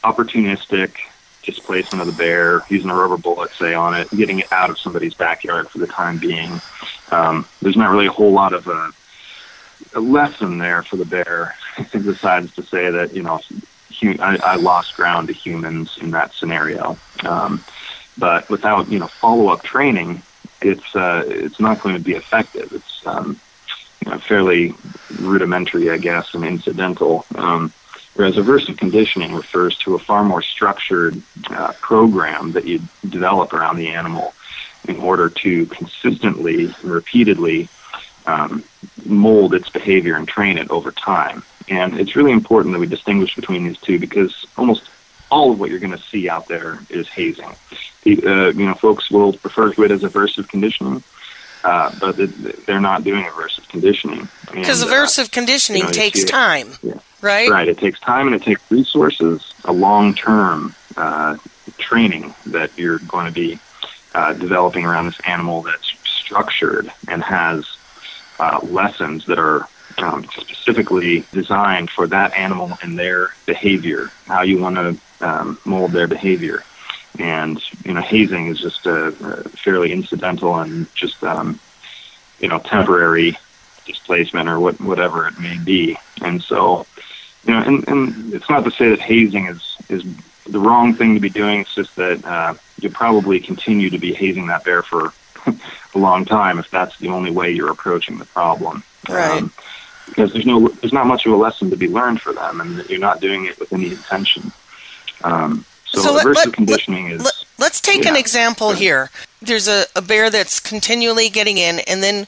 [0.02, 0.96] opportunistic
[1.44, 4.78] displacement of the bear, using a rubber bullet, say, on it, getting it out of
[4.78, 6.60] somebody's backyard for the time being.
[7.12, 8.90] Um, there's not really a whole lot of uh,
[9.94, 11.54] a lesson there for the bear.
[11.92, 13.38] decides to say that you know,
[13.90, 16.98] hum- I, I, lost ground to humans in that scenario.
[17.24, 17.62] Um,
[18.18, 20.22] but without you know follow up training,
[20.60, 22.72] it's uh, it's not going to be effective.
[22.72, 23.40] It's um,
[24.04, 24.74] you know, fairly
[25.20, 27.24] rudimentary, I guess, and incidental.
[27.36, 27.72] Um,
[28.14, 33.76] whereas aversive conditioning refers to a far more structured uh, program that you develop around
[33.76, 34.34] the animal
[34.88, 37.68] in order to consistently and repeatedly
[38.26, 38.62] um,
[39.04, 41.42] mold its behavior and train it over time.
[41.68, 44.88] And it's really important that we distinguish between these two because almost
[45.30, 47.46] all of what you're going to see out there is hazing.
[47.48, 47.50] Uh,
[48.52, 51.02] you know, folks will refer to it as aversive conditioning,
[51.64, 54.28] uh, but it, they're not doing aversive conditioning.
[54.52, 56.94] Because uh, aversive uh, conditioning you know, takes time, yeah.
[57.22, 57.48] right?
[57.48, 57.68] Right.
[57.68, 61.36] It takes time and it takes resources, a long term uh,
[61.78, 63.58] training that you're going to be
[64.14, 67.64] uh, developing around this animal that's structured and has
[68.42, 74.58] uh, lessons that are um, specifically designed for that animal and their behavior, how you
[74.58, 76.64] want to um, mold their behavior.
[77.20, 81.60] And, you know, hazing is just a, a fairly incidental and just, um,
[82.40, 83.38] you know, temporary
[83.86, 85.96] displacement or what, whatever it may be.
[86.22, 86.84] And so,
[87.46, 90.04] you know, and, and it's not to say that hazing is, is
[90.48, 91.60] the wrong thing to be doing.
[91.60, 95.12] It's just that uh, you'll probably continue to be hazing that bear for
[95.94, 98.82] a long time if that's the only way you're approaching the problem.
[99.08, 99.42] Right.
[99.42, 99.52] Um,
[100.08, 102.86] because there's no there's not much of a lesson to be learned for them, and
[102.90, 104.50] you're not doing it with any intention.
[105.22, 107.44] Um, so, so let, aversive let, conditioning let, is.
[107.58, 108.10] Let, us take yeah.
[108.10, 109.10] an example here.
[109.40, 112.26] There's a, a bear that's continually getting in, and then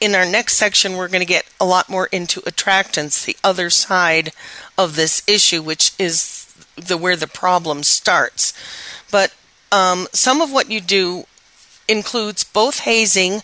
[0.00, 3.68] in our next section, we're going to get a lot more into attractants, the other
[3.68, 4.30] side
[4.78, 6.40] of this issue, which is
[6.74, 8.54] the where the problem starts.
[9.12, 9.34] But
[9.70, 11.24] um, some of what you do
[11.88, 13.42] includes both hazing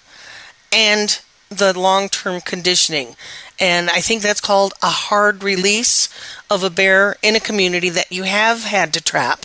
[0.73, 3.15] and the long term conditioning.
[3.59, 6.09] And I think that's called a hard release
[6.49, 9.45] of a bear in a community that you have had to trap.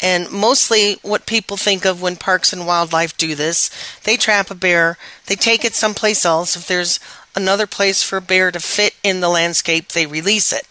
[0.00, 3.70] And mostly what people think of when parks and wildlife do this,
[4.04, 6.56] they trap a bear, they take it someplace else.
[6.56, 7.00] If there's
[7.36, 10.66] another place for a bear to fit in the landscape, they release it,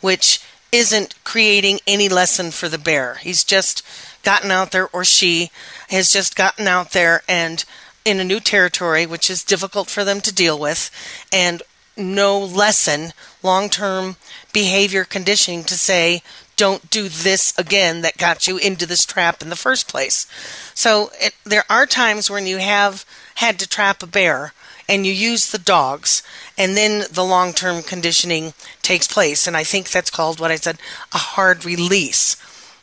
[0.00, 3.16] which isn't creating any lesson for the bear.
[3.20, 3.84] He's just
[4.22, 5.50] gotten out there or she
[5.90, 7.64] has just gotten out there and
[8.04, 10.90] in a new territory, which is difficult for them to deal with,
[11.32, 11.62] and
[11.96, 13.12] no lesson,
[13.42, 14.16] long term
[14.52, 16.20] behavior conditioning to say,
[16.56, 20.26] don't do this again that got you into this trap in the first place.
[20.74, 23.04] So it, there are times when you have
[23.36, 24.52] had to trap a bear
[24.88, 26.24] and you use the dogs,
[26.58, 28.52] and then the long term conditioning
[28.82, 29.46] takes place.
[29.46, 30.78] And I think that's called what I said
[31.14, 32.36] a hard release.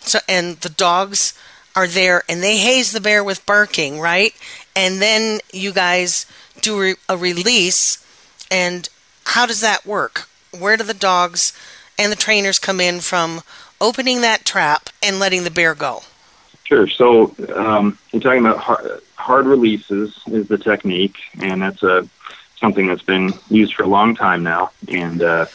[0.09, 1.39] So and the dogs
[1.75, 4.33] are there and they haze the bear with barking, right?
[4.75, 6.25] And then you guys
[6.61, 8.03] do re- a release
[8.51, 8.89] and
[9.25, 10.27] how does that work?
[10.57, 11.53] Where do the dogs
[11.99, 13.41] and the trainers come in from
[13.79, 15.99] opening that trap and letting the bear go?
[16.63, 16.87] Sure.
[16.87, 22.07] So um, you're talking about hard, hard, releases is the technique, and that's a
[22.57, 24.69] something that's been used for a long time now.
[24.87, 25.45] And uh,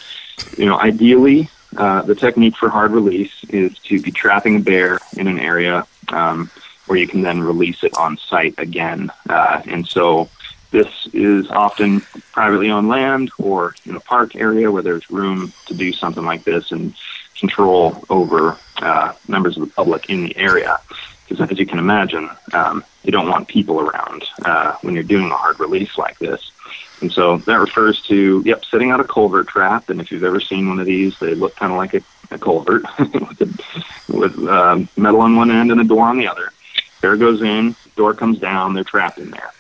[0.56, 4.98] you know, ideally, uh, the technique for hard release is to be trapping a bear
[5.16, 6.50] in an area um,
[6.86, 9.10] where you can then release it on site again.
[9.28, 10.28] Uh, and so
[10.70, 12.00] this is often
[12.32, 16.44] privately owned land or in a park area where there's room to do something like
[16.44, 16.94] this and
[17.38, 20.78] control over uh, members of the public in the area.
[21.28, 25.30] Because as you can imagine, um, you don't want people around uh, when you're doing
[25.30, 26.50] a hard release like this.
[27.04, 29.90] And so that refers to, yep, sitting out a culvert trap.
[29.90, 32.00] And if you've ever seen one of these, they look kind of like a,
[32.34, 33.84] a culvert with, a,
[34.16, 36.50] with um, metal on one end and a door on the other.
[37.02, 39.50] Air goes in, door comes down, they're trapped in there.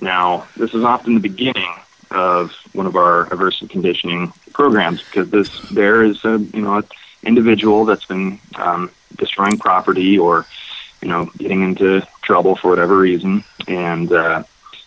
[0.00, 1.74] Now, this is often the beginning
[2.10, 6.84] of one of our aversive conditioning programs because this bear is a you know an
[7.26, 10.46] individual that's been um, destroying property or
[11.02, 14.42] you know getting into trouble for whatever reason, and uh,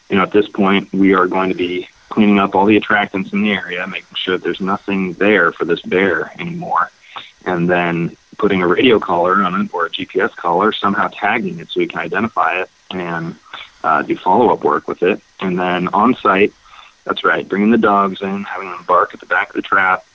[0.10, 3.34] you know at this point we are going to be cleaning up all the attractants
[3.34, 6.90] in the area, making sure there's nothing there for this bear anymore,
[7.46, 11.70] and then putting a radio collar on it or a GPS collar, somehow tagging it
[11.70, 13.36] so we can identify it and
[13.84, 15.20] uh, do follow up work with it.
[15.40, 16.54] And then on site,
[17.04, 20.06] that's right, bringing the dogs in, having them bark at the back of the trap,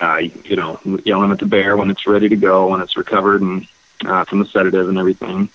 [0.00, 3.42] uh, you know, yelling at the bear when it's ready to go, when it's recovered
[3.42, 3.66] and
[4.06, 5.48] uh, from the sedative and everything.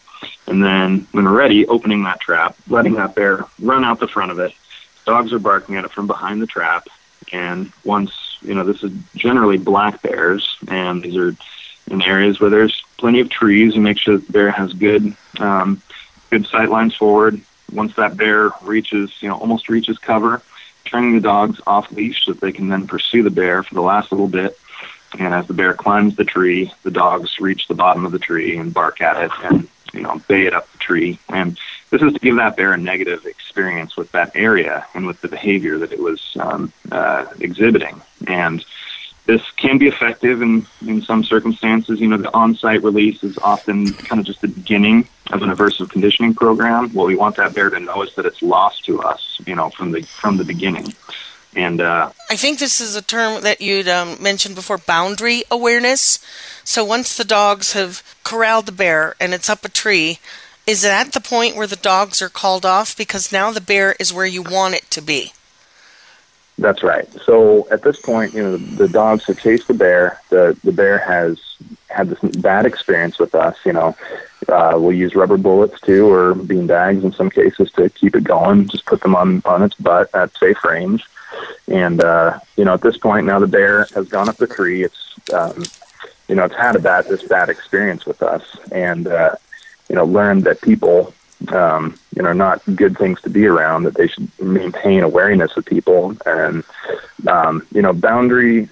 [0.48, 4.32] And then when we're ready, opening that trap, letting that bear run out the front
[4.32, 4.52] of it,
[5.06, 6.88] dogs are barking at it from behind the trap.
[7.32, 11.36] And once, you know, this is generally black bears, and these are
[11.90, 15.82] in areas where there's plenty of trees and make sure the bear has good, um,
[16.30, 17.40] good sight lines forward.
[17.72, 20.42] Once that bear reaches, you know, almost reaches cover,
[20.86, 23.82] turning the dogs off leash so that they can then pursue the bear for the
[23.82, 24.58] last little bit.
[25.18, 28.58] And as the bear climbs the tree, the dogs reach the bottom of the tree
[28.58, 31.18] and bark at it and, you know, bay it up the tree.
[31.30, 31.58] And
[31.90, 35.28] this is to give that bear a negative experience with that area and with the
[35.28, 38.02] behavior that it was um, uh, exhibiting.
[38.28, 38.66] And
[39.26, 42.00] this can be effective in, in some circumstances.
[42.00, 45.50] You know, the on site release is often kind of just the beginning of an
[45.50, 46.90] aversive conditioning program.
[46.90, 49.70] What we want that bear to know is that it's lost to us, you know,
[49.70, 50.94] from the, from the beginning.
[51.56, 56.20] And uh, I think this is a term that you'd um, mentioned before boundary awareness.
[56.66, 60.20] So once the dogs have corralled the bear and it's up a tree,
[60.68, 62.96] is that the point where the dogs are called off?
[62.98, 65.32] Because now the bear is where you want it to be.
[66.58, 67.08] That's right.
[67.24, 70.22] So at this point, you know, the, the dogs have chased the bear.
[70.30, 71.38] The the bear has
[71.90, 73.58] had this bad experience with us.
[73.66, 73.96] You know,
[74.48, 78.24] uh, we'll use rubber bullets too, or bean bags in some cases to keep it
[78.24, 78.70] going.
[78.70, 81.04] Just put them on on its butt at safe range.
[81.70, 84.82] And uh, you know, at this point, now the bear has gone up the tree.
[84.86, 85.64] It's um,
[86.30, 89.36] you know, it's had a bad this bad experience with us, and uh,
[89.90, 91.14] you know, learned that people,
[91.50, 93.84] um, you know, not good things to be around.
[93.84, 96.64] That they should maintain awareness of people, and
[97.28, 98.68] um, you know, boundary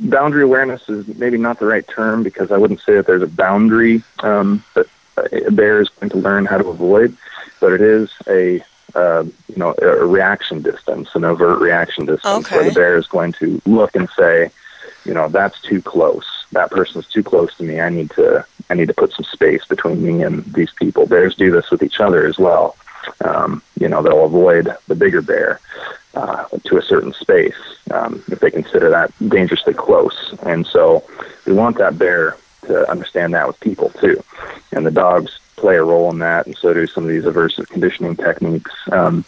[0.00, 3.26] boundary awareness is maybe not the right term because I wouldn't say that there's a
[3.26, 4.86] boundary um, that
[5.16, 7.16] a uh, bear is going to learn how to avoid,
[7.60, 8.60] but it is a
[8.94, 12.56] uh, you know a reaction distance, an overt reaction distance, okay.
[12.56, 14.50] where the bear is going to look and say,
[15.04, 17.80] you know, that's too close that person's too close to me.
[17.80, 21.06] I need to I need to put some space between me and these people.
[21.06, 22.76] Bears do this with each other as well.
[23.22, 25.60] Um, you know, they'll avoid the bigger bear
[26.14, 27.54] uh, to a certain space
[27.90, 30.34] um, if they consider that dangerously close.
[30.44, 31.04] And so
[31.46, 34.24] we want that bear to understand that with people too.
[34.72, 37.68] And the dogs play a role in that, and so do some of these aversive
[37.68, 38.72] conditioning techniques.
[38.90, 39.26] Um,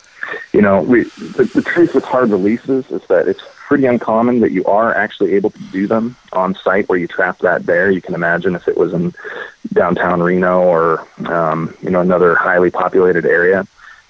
[0.55, 4.53] you know, we, the, the truth with hard releases is that it's pretty uncommon that
[4.53, 7.91] you are actually able to do them on site where you trap that bear.
[7.91, 9.13] You can imagine if it was in
[9.73, 13.67] downtown Reno or um, you know another highly populated area,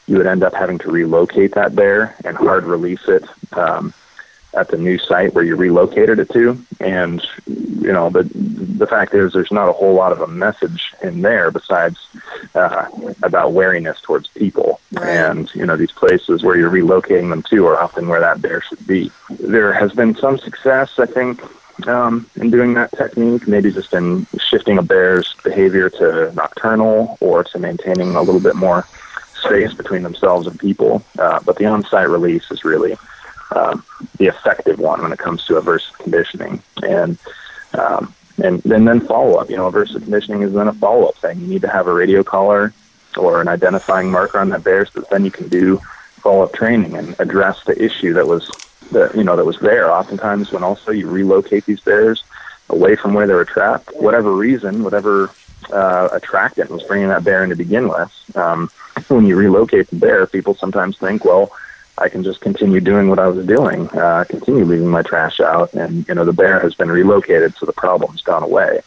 [0.09, 3.25] you would end up having to relocate that bear and hard release it.
[3.57, 3.95] Um,
[4.57, 6.59] at the new site where you relocated it to.
[6.81, 10.93] And you know, the the fact is, there's not a whole lot of a message
[11.03, 11.99] in there besides
[12.55, 12.87] uh,
[13.23, 14.81] about wariness towards people.
[14.93, 15.09] Right.
[15.09, 18.63] And you know, these places where you're relocating them to are often where that bear
[18.63, 19.11] should be.
[19.39, 21.43] There has been some success, I think,
[21.87, 27.45] um, in doing that technique, maybe just in shifting a bear's behavior to nocturnal or
[27.45, 28.87] to maintaining a little bit more
[29.39, 31.03] space between themselves and people.
[31.19, 32.97] Uh, but the on site release is really
[33.57, 33.83] um,
[34.19, 36.63] the effective one when it comes to aversive conditioning.
[36.83, 37.19] And
[37.75, 39.49] um, and, and then follow up.
[39.51, 41.41] You know, aversive conditioning is then a follow up thing.
[41.41, 42.73] You need to have a radio collar
[43.17, 45.79] or an identifying marker on that bear, so that then you can do
[46.19, 48.51] follow up training and address the issue that was
[48.93, 49.91] that you know that was there.
[49.91, 52.25] Oftentimes, when also you relocate these bears
[52.69, 55.31] away from where they were trapped, whatever reason, whatever
[55.73, 58.13] uh, attractant was bringing that bear in to begin with.
[58.37, 58.69] Um,
[59.09, 61.53] when you relocate the bear, people sometimes think, well,
[61.99, 65.73] I can just continue doing what I was doing, uh, continue leaving my trash out,
[65.73, 68.81] and you know the bear has been relocated, so the problem's gone away.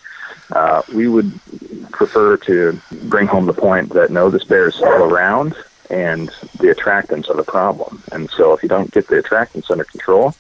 [0.52, 1.32] Uh, we would
[1.92, 5.56] prefer to bring home the point that no, this bear is still around,
[5.90, 6.28] and
[6.60, 8.02] the attractants are the problem.
[8.12, 10.36] And so, if you don't get the attractants under control,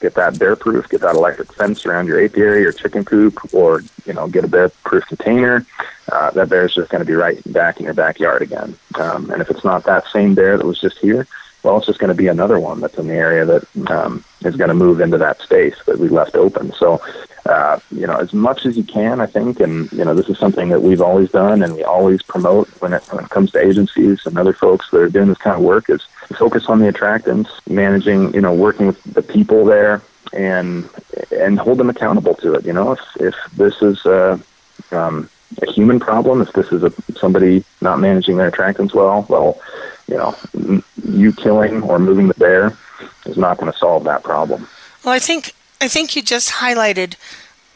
[0.00, 3.82] get that bear proof, get that electric fence around your apiary or chicken coop, or
[4.06, 5.64] you know, get a bear proof container.
[6.10, 8.76] Uh, that bear is just going to be right back in your backyard again.
[8.98, 11.26] Um, and if it's not that same bear that was just here,
[11.68, 14.56] well, it's just going to be another one that's in the area that um, is
[14.56, 16.72] going to move into that space that we left open.
[16.72, 16.98] So,
[17.46, 20.38] uh, you know, as much as you can, I think, and you know, this is
[20.38, 23.58] something that we've always done and we always promote when it, when it comes to
[23.64, 26.00] agencies and other folks that are doing this kind of work is
[26.38, 30.00] focus on the attractants, managing, you know, working with the people there
[30.34, 30.86] and
[31.38, 32.64] and hold them accountable to it.
[32.64, 34.38] You know, if if this is uh,
[34.92, 35.28] um,
[35.62, 36.40] a human problem.
[36.40, 39.60] If this is a, somebody not managing their attractants well, well,
[40.06, 42.76] you know, you killing or moving the bear
[43.26, 44.66] is not going to solve that problem.
[45.04, 47.16] Well, I think I think you just highlighted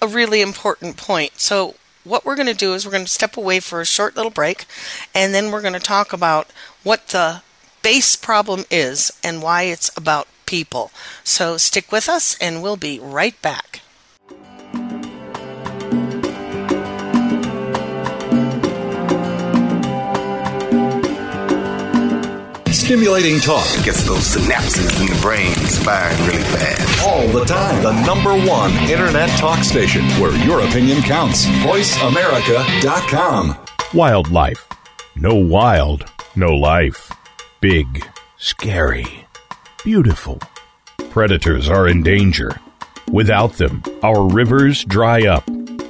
[0.00, 1.32] a really important point.
[1.36, 4.16] So what we're going to do is we're going to step away for a short
[4.16, 4.64] little break,
[5.14, 6.48] and then we're going to talk about
[6.82, 7.42] what the
[7.82, 10.90] base problem is and why it's about people.
[11.24, 13.81] So stick with us, and we'll be right back.
[22.84, 25.54] Stimulating talk gets those synapses in the brain
[25.84, 27.06] firing really fast.
[27.06, 27.80] All the time.
[27.80, 31.46] The number one internet talk station where your opinion counts.
[31.62, 33.54] VoiceAmerica.com.
[33.94, 34.68] Wildlife.
[35.14, 37.08] No wild, no life.
[37.60, 38.04] Big,
[38.36, 39.26] scary,
[39.84, 40.40] beautiful.
[41.10, 42.50] Predators are in danger.
[43.12, 45.48] Without them, our rivers dry up,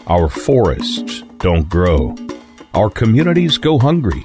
[0.09, 2.15] our forests don't grow,
[2.75, 4.25] our communities go hungry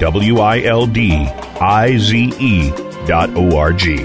[0.00, 1.14] W I L D
[1.60, 2.70] I Z E
[3.06, 3.96] dot O R G.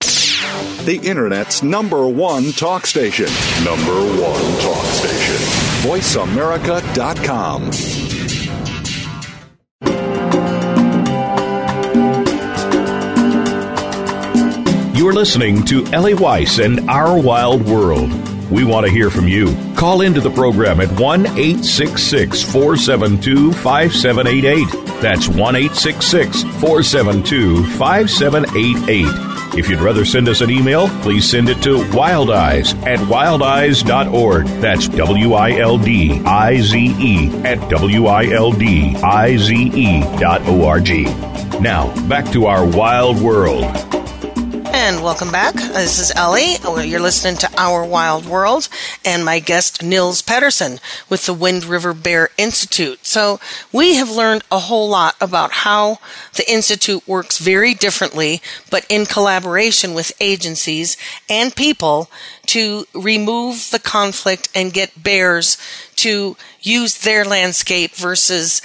[0.00, 3.26] The Internet's number one talk station.
[3.64, 5.36] Number one talk station.
[5.90, 7.70] VoiceAmerica.com.
[14.96, 18.10] You're listening to Ellie Weiss and Our Wild World.
[18.50, 19.56] We want to hear from you.
[19.76, 24.85] Call into the program at 1 472 5788.
[25.00, 29.58] That's 1 472 5788.
[29.58, 34.46] If you'd rather send us an email, please send it to WildiZe at wildize.org.
[34.60, 39.54] That's W I L D I Z E at W I L D I Z
[39.74, 41.04] E dot O R G.
[41.60, 43.85] Now, back to our wild world.
[44.86, 45.56] And welcome back.
[45.56, 46.54] Uh, this is Ellie.
[46.64, 48.68] Uh, you're listening to Our Wild World
[49.04, 50.78] and my guest Nils Pedersen
[51.10, 53.04] with the Wind River Bear Institute.
[53.04, 53.40] So
[53.72, 55.98] we have learned a whole lot about how
[56.34, 60.96] the Institute works very differently, but in collaboration with agencies
[61.28, 62.08] and people
[62.46, 65.58] to remove the conflict and get bears
[65.96, 68.62] to use their landscape versus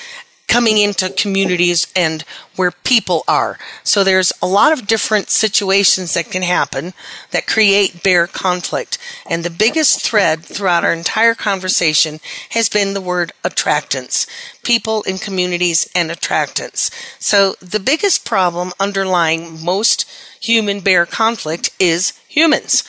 [0.51, 2.21] coming into communities and
[2.57, 3.57] where people are.
[3.85, 6.91] So there's a lot of different situations that can happen
[7.31, 8.97] that create bear conflict.
[9.25, 14.27] And the biggest thread throughout our entire conversation has been the word attractants.
[14.61, 16.91] People in communities and attractants.
[17.17, 20.03] So the biggest problem underlying most
[20.41, 22.83] human bear conflict is humans.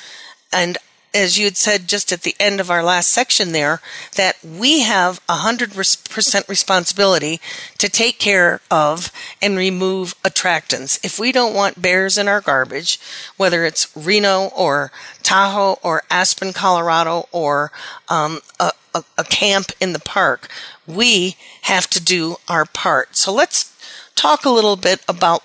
[0.53, 0.79] And
[1.15, 3.81] as you had said just at the end of our last section there,
[4.17, 7.41] that we have 100% responsibility
[7.79, 10.99] to take care of and remove attractants.
[11.05, 12.99] If we don't want bears in our garbage,
[13.37, 14.91] whether it's Reno or
[15.23, 17.73] Tahoe or Aspen, Colorado, or
[18.09, 20.49] um, a, a, a camp in the park,
[20.87, 23.17] we have to do our part.
[23.17, 23.71] So let's
[24.15, 25.43] talk a little bit about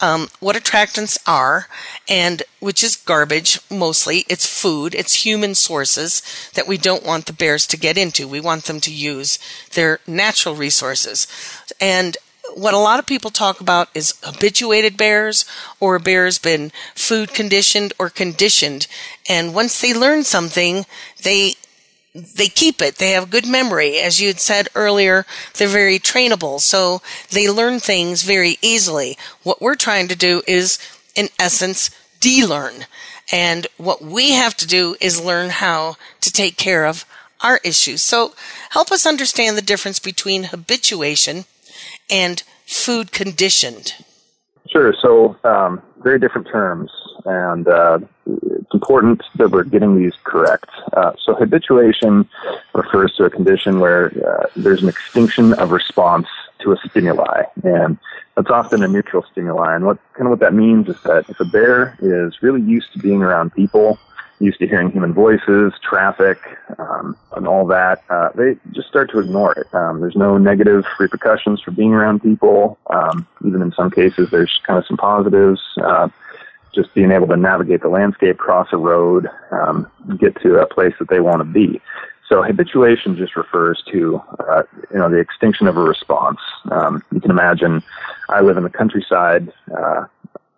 [0.00, 1.68] um, what attractants are,
[2.08, 4.24] and which is garbage mostly.
[4.28, 6.22] It's food, it's human sources
[6.54, 8.28] that we don't want the bears to get into.
[8.28, 9.38] We want them to use
[9.74, 11.26] their natural resources.
[11.80, 12.16] And
[12.54, 15.44] what a lot of people talk about is habituated bears
[15.80, 18.86] or a bear's been food conditioned or conditioned.
[19.28, 20.84] And once they learn something,
[21.22, 21.54] they
[22.16, 22.96] they keep it.
[22.96, 23.96] They have good memory.
[23.98, 26.60] As you had said earlier, they're very trainable.
[26.60, 29.18] So they learn things very easily.
[29.42, 30.78] What we're trying to do is,
[31.14, 31.90] in essence,
[32.20, 32.86] delearn,
[33.30, 37.04] And what we have to do is learn how to take care of
[37.42, 38.00] our issues.
[38.02, 38.32] So
[38.70, 41.44] help us understand the difference between habituation
[42.10, 43.94] and food conditioned.
[44.70, 44.94] Sure.
[45.02, 46.90] So um, very different terms.
[47.26, 47.98] And uh,
[48.76, 50.68] important that we're getting these correct.
[50.92, 52.28] Uh, so habituation
[52.74, 56.28] refers to a condition where uh, there's an extinction of response
[56.60, 57.96] to a stimuli, and
[58.36, 59.74] that's often a neutral stimuli.
[59.74, 62.92] And what kind of what that means is that if a bear is really used
[62.92, 63.98] to being around people,
[64.40, 66.36] used to hearing human voices, traffic,
[66.78, 69.66] um, and all that, uh, they just start to ignore it.
[69.74, 72.76] Um, there's no negative repercussions for being around people.
[72.92, 75.60] Um, even in some cases, there's kind of some positives.
[75.82, 76.08] Uh,
[76.76, 80.94] just being able to navigate the landscape, cross a road, um, get to a place
[81.00, 81.80] that they want to be.
[82.28, 84.20] So habituation just refers to,
[84.50, 84.62] uh,
[84.92, 86.38] you know, the extinction of a response.
[86.70, 87.82] Um, you can imagine,
[88.28, 89.52] I live in the countryside.
[89.76, 90.04] Uh,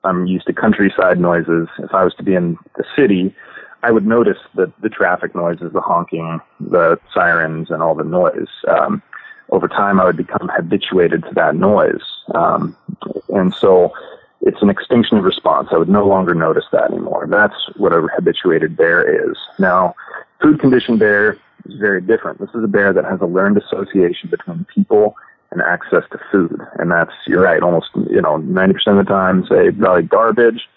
[0.02, 1.68] I'm used to countryside noises.
[1.78, 3.34] If I was to be in the city,
[3.82, 8.48] I would notice the the traffic noises, the honking, the sirens, and all the noise.
[8.66, 9.02] Um,
[9.50, 12.02] over time, I would become habituated to that noise,
[12.34, 12.76] um,
[13.28, 13.92] and so
[14.42, 15.68] it's an extinction of response.
[15.72, 17.26] I would no longer notice that anymore.
[17.30, 19.36] That's what a habituated bear is.
[19.58, 19.94] Now,
[20.40, 22.38] food conditioned bear is very different.
[22.38, 25.16] This is a bear that has a learned association between people
[25.50, 26.60] and access to food.
[26.78, 30.68] And that's, you're right, almost, you know, 90% of the time, say, probably garbage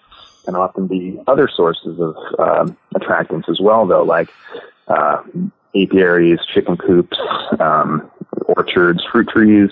[0.44, 4.28] can often be other sources of um, attractants as well, though, like
[4.88, 5.22] uh,
[5.76, 7.16] apiaries, chicken coops,
[7.60, 8.10] um,
[8.46, 9.70] orchards, fruit trees,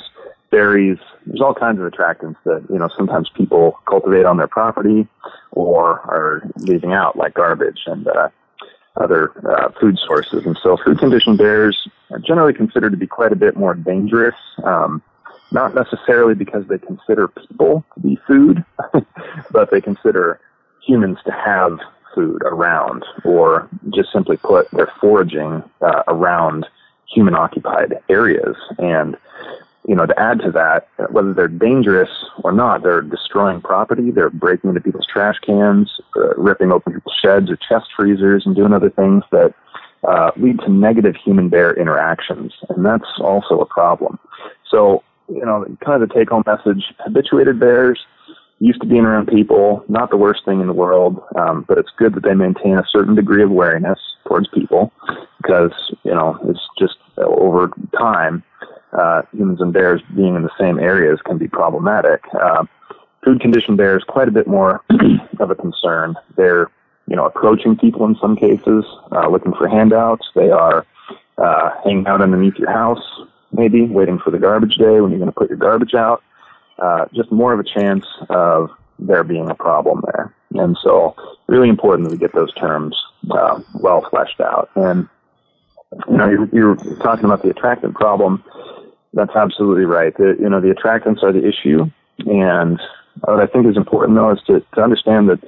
[0.51, 0.99] berries.
[1.27, 5.07] There's all kinds of attractants that, you know, sometimes people cultivate on their property
[5.53, 8.29] or are leaving out, like garbage and uh,
[8.97, 10.45] other uh, food sources.
[10.45, 14.35] And so food conditioned bears are generally considered to be quite a bit more dangerous.
[14.65, 15.03] Um,
[15.53, 18.65] not necessarily because they consider people to be food,
[19.51, 20.41] but they consider
[20.87, 21.77] humans to have
[22.15, 26.67] food around, or just simply put, they're foraging uh, around
[27.09, 28.57] human occupied areas.
[28.79, 29.17] And
[29.87, 32.11] you know, to add to that, whether they're dangerous
[32.45, 37.17] or not, they're destroying property, they're breaking into people's trash cans, uh, ripping open people's
[37.23, 39.55] sheds or chest freezers, and doing other things that
[40.07, 42.53] uh, lead to negative human bear interactions.
[42.69, 44.19] And that's also a problem.
[44.71, 47.99] So, you know, kind of the take home message habituated bears
[48.59, 51.89] used to being around people, not the worst thing in the world, um, but it's
[51.97, 54.93] good that they maintain a certain degree of wariness towards people
[55.41, 55.73] because,
[56.03, 58.43] you know, it's just over time
[58.93, 62.23] uh, humans and bears being in the same areas can be problematic.
[62.35, 62.65] Uh,
[63.25, 64.83] food conditioned bears quite a bit more
[65.41, 66.15] of a concern.
[66.37, 66.71] They're
[67.07, 70.27] you know approaching people in some cases, uh, looking for handouts.
[70.35, 70.87] They are
[71.39, 73.01] uh, hanging out underneath your house,
[73.53, 76.23] maybe waiting for the garbage day when you're going to put your garbage out.
[76.79, 80.35] Uh, just more of a chance of there being a problem there.
[80.63, 81.15] And so,
[81.47, 82.97] really important that we get those terms
[83.31, 84.69] uh, well fleshed out.
[84.75, 85.09] And
[86.09, 88.45] you know, you're, you're talking about the attractive problem.
[89.13, 90.17] That's absolutely right.
[90.17, 91.91] The, you know, the attractants are the issue,
[92.27, 92.81] and
[93.25, 95.41] what I think is important though is to, to understand that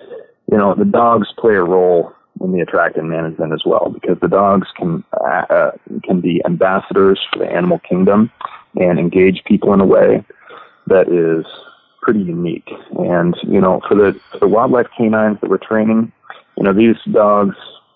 [0.50, 4.26] you know the dogs play a role in the attractant management as well because the
[4.28, 5.70] dogs can uh,
[6.02, 8.30] can be ambassadors for the animal kingdom
[8.80, 10.24] and engage people in a way
[10.88, 11.46] that is
[12.00, 12.68] pretty unique.
[12.98, 16.10] And you know, for the for the wildlife canines that we're training,
[16.56, 17.54] you know, these dogs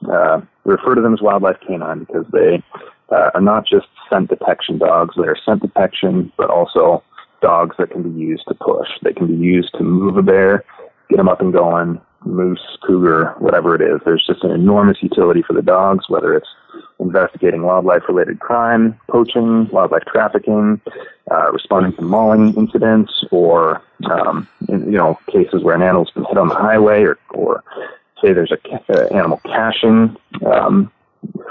[0.08, 2.62] uh, refer to them as wildlife canine because they
[3.10, 5.14] uh, are not just scent detection dogs.
[5.16, 7.02] They're scent detection, but also
[7.42, 8.88] dogs that can be used to push.
[9.02, 10.64] They can be used to move a bear,
[11.10, 14.00] get them up and going, moose, cougar, whatever it is.
[14.04, 16.48] There's just an enormous utility for the dogs, whether it's
[16.98, 20.80] investigating wildlife related crime, poaching, wildlife trafficking,
[21.30, 26.24] uh, responding to mauling incidents, or, um, in, you know, cases where an animal's been
[26.24, 27.62] hit on the highway, or, or
[28.20, 28.58] say there's a
[28.92, 30.16] uh, animal caching
[30.50, 30.90] um,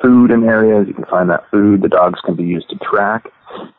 [0.02, 0.88] food in areas.
[0.88, 1.82] You can find that food.
[1.82, 3.26] The dogs can be used to track.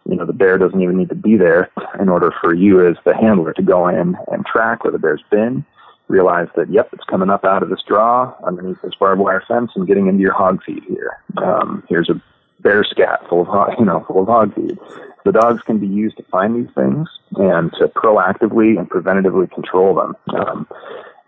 [0.09, 1.71] You know, the bear doesn't even need to be there
[2.01, 5.23] in order for you as the handler to go in and track where the bear's
[5.31, 5.65] been.
[6.09, 9.73] Realize that, yep, it's coming up out of this draw underneath this barbed wire fence
[9.75, 11.19] and getting into your hog feed here.
[11.37, 12.23] Um, here's a
[12.61, 14.79] bear scat full of hog, you know, full of hog feed.
[15.25, 19.93] The dogs can be used to find these things and to proactively and preventatively control
[19.97, 20.17] them.
[20.33, 20.69] Um,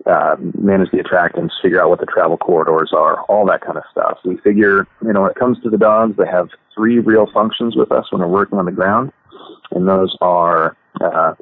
[0.06, 3.82] uh, manage the attractants, figure out what the travel corridors are, all that kind of
[3.90, 4.16] stuff.
[4.24, 7.74] We figure, you know, when it comes to the dogs, they have three real functions
[7.74, 9.12] with us when we're working on the ground,
[9.72, 11.34] and those are uh,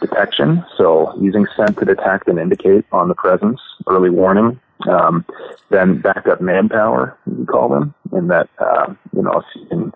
[0.00, 4.60] detection, so using scent to detect and indicate on the presence, early warning.
[4.88, 5.24] Um,
[5.70, 9.92] then backup manpower, we call them, in that uh, you know if you can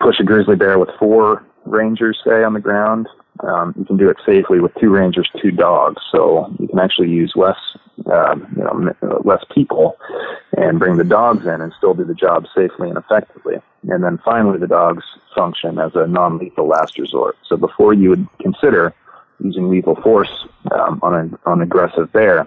[0.00, 3.08] push a grizzly bear with four rangers, say, on the ground,
[3.46, 7.08] um, you can do it safely with two rangers, two dogs, so you can actually
[7.08, 7.56] use less,
[8.12, 9.96] um, you know, uh, less people,
[10.58, 13.56] and bring the dogs in and still do the job safely and effectively.
[13.88, 15.04] And then finally, the dogs
[15.34, 17.36] function as a non-lethal last resort.
[17.48, 18.92] So before you would consider
[19.42, 22.46] using lethal force um, on an on aggressive bear,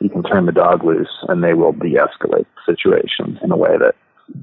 [0.00, 3.78] you can turn the dog loose, and they will de-escalate the situation in a way
[3.78, 3.94] that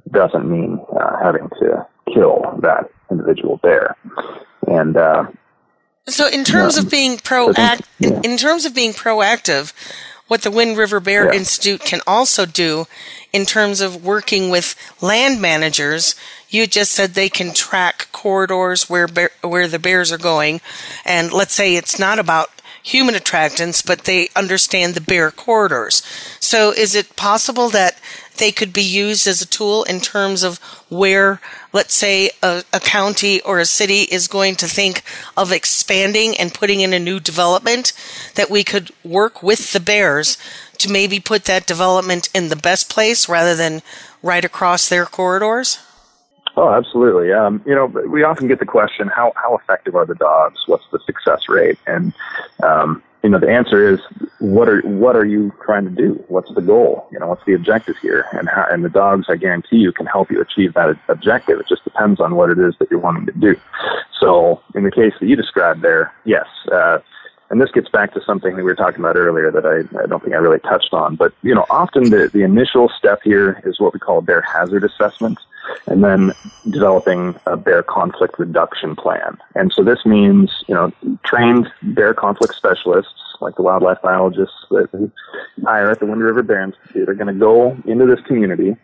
[0.09, 3.95] doesn't mean uh, having to kill that individual bear.
[4.65, 5.25] And uh,
[6.07, 8.09] so in terms um, of being proact yeah.
[8.09, 9.71] in, in, terms of being proactive,
[10.27, 11.39] what the Wind River Bear yeah.
[11.39, 12.85] Institute can also do
[13.31, 16.15] in terms of working with land managers,
[16.49, 20.59] you just said they can track corridors where bear, where the bears are going
[21.05, 22.49] and let's say it's not about
[22.83, 26.03] human attractants, but they understand the bear corridors.
[26.41, 27.97] So is it possible that
[28.39, 30.57] they could be used as a tool in terms of
[30.89, 31.39] where
[31.73, 35.01] let's say a, a county or a city is going to think
[35.35, 37.91] of expanding and putting in a new development,
[38.35, 40.37] that we could work with the bears
[40.77, 43.81] to maybe put that development in the best place rather than
[44.21, 45.79] right across their corridors?
[46.55, 47.33] Oh, absolutely.
[47.33, 50.59] Um, you know, we often get the question, how, how effective are the dogs?
[50.67, 51.79] What's the success rate?
[51.87, 52.13] And
[52.61, 53.99] um, you know the answer is
[54.39, 56.23] what are what are you trying to do?
[56.27, 57.07] What's the goal?
[57.11, 58.25] You know, what's the objective here?
[58.33, 61.59] And how, and the dogs, I guarantee you, can help you achieve that objective.
[61.61, 63.55] It just depends on what it is that you're wanting to do.
[64.19, 66.45] So, in the case that you described there, yes.
[66.71, 66.99] Uh,
[67.49, 70.07] and this gets back to something that we were talking about earlier that I, I
[70.07, 71.15] don't think I really touched on.
[71.15, 74.83] But you know, often the, the initial step here is what we call bear hazard
[74.83, 75.37] assessment
[75.87, 76.31] and then
[76.69, 79.37] developing a bear conflict reduction plan.
[79.55, 80.91] And so this means, you know,
[81.25, 83.11] trained bear conflict specialists,
[83.41, 85.09] like the wildlife biologists that we
[85.63, 88.75] hire at the Wind River Bear Institute, are going to go into this community,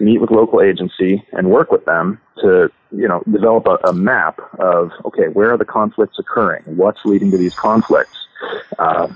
[0.00, 4.38] meet with local agency, and work with them to, you know, develop a, a map
[4.60, 6.62] of, okay, where are the conflicts occurring?
[6.66, 8.16] What's leading to these conflicts?
[8.78, 9.08] Uh,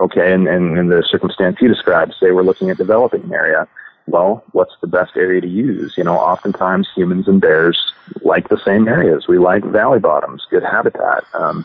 [0.00, 3.66] okay, and, in the circumstance you described, say we're looking at developing an area
[4.08, 5.94] well, what's the best area to use?
[5.96, 7.78] You know, oftentimes humans and bears
[8.22, 9.26] like the same areas.
[9.28, 11.24] We like valley bottoms, good habitat.
[11.34, 11.64] Um,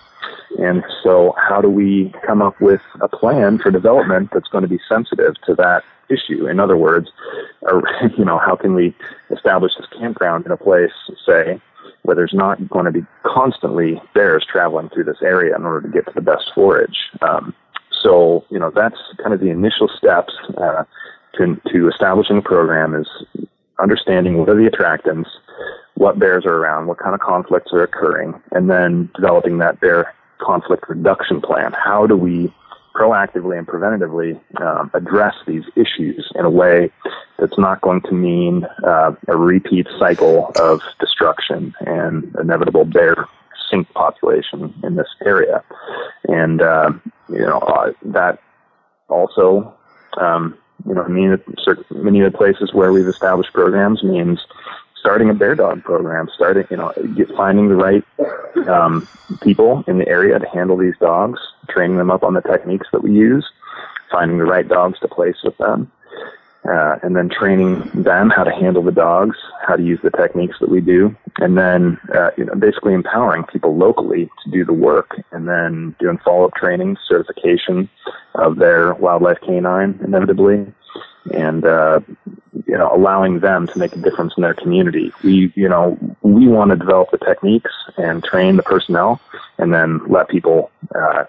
[0.59, 4.67] and so, how do we come up with a plan for development that's going to
[4.67, 6.47] be sensitive to that issue?
[6.47, 7.09] In other words,
[7.61, 7.83] or,
[8.17, 8.93] you know, how can we
[9.31, 10.91] establish this campground in a place,
[11.25, 11.59] say,
[12.03, 15.93] where there's not going to be constantly bears traveling through this area in order to
[15.93, 16.97] get to the best forage?
[17.21, 17.55] Um,
[18.01, 20.33] so, you know, that's kind of the initial steps.
[20.57, 20.83] Uh,
[21.38, 23.07] to, to establishing a program is
[23.79, 25.27] understanding what are the attractants,
[25.95, 30.13] what bears are around, what kind of conflicts are occurring, and then developing that bear
[30.39, 31.73] conflict reduction plan.
[31.73, 32.53] How do we
[32.95, 36.91] proactively and preventatively um, address these issues in a way
[37.39, 43.27] that's not going to mean uh, a repeat cycle of destruction and inevitable bear
[43.71, 45.63] sink population in this area.
[46.27, 46.91] And, uh,
[47.29, 48.38] you know, uh, that
[49.09, 49.73] also
[50.21, 50.55] um,
[50.88, 54.39] you know, many of the, many of the places where we've established programs means
[54.99, 58.03] starting a bear dog program, starting, you know, get, finding the right
[58.67, 59.07] um,
[59.41, 63.01] people in the area to handle these dogs, training them up on the techniques that
[63.03, 63.45] we use,
[64.11, 65.91] finding the right dogs to place with them,
[66.70, 69.38] uh, and then training them how to handle the dogs,
[69.68, 73.43] how to use the techniques that we do, and then uh, you know basically empowering
[73.43, 77.89] people locally to do the work, and then doing follow-up training, certification
[78.36, 80.66] of their wildlife canine inevitably,
[81.34, 81.99] and uh,
[82.66, 85.11] you know allowing them to make a difference in their community.
[85.24, 89.20] We you know we want to develop the techniques and train the personnel,
[89.57, 91.26] and then let people uh,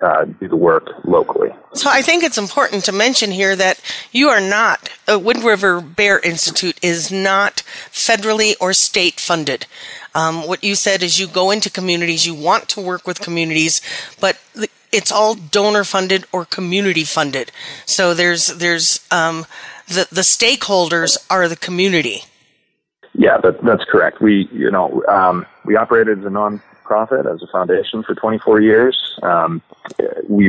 [0.00, 1.50] uh, do the work locally.
[1.72, 3.80] So I think it's important to mention here that
[4.12, 9.66] you are not, uh, Wind River Bear Institute is not federally or state funded.
[10.14, 13.80] Um, what you said is you go into communities, you want to work with communities,
[14.20, 14.40] but
[14.92, 17.50] it's all donor funded or community funded.
[17.86, 19.46] So there's, there's, um,
[19.88, 22.22] the, the stakeholders are the community.
[23.14, 24.20] Yeah, that, that's correct.
[24.20, 28.60] We, you know, um, we operated as a non nonprofit as a foundation for 24
[28.60, 29.18] years.
[29.22, 29.62] Um,
[30.28, 30.48] we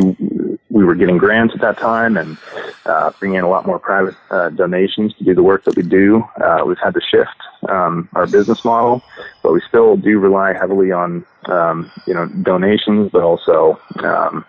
[0.70, 2.38] we were getting grants at that time and
[2.86, 5.84] uh, bringing in a lot more private uh, donations to do the work that we
[5.84, 6.24] do.
[6.44, 9.02] Uh, we've had to shift um, our business model,
[9.44, 14.46] but we still do rely heavily on um, you know donations, but also um,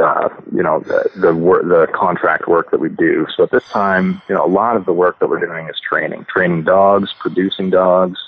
[0.00, 3.26] uh, you know the the, wor- the contract work that we do.
[3.36, 5.76] So at this time, you know, a lot of the work that we're doing is
[5.80, 8.18] training, training dogs, producing dogs,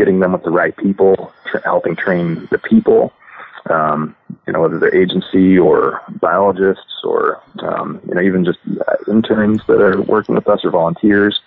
[0.00, 3.12] getting them with the right people, tra- helping train the people,
[3.68, 8.94] um, you know, whether they're agency or biologists or, um, you know, even just uh,
[9.12, 11.38] interns that are working with us or volunteers,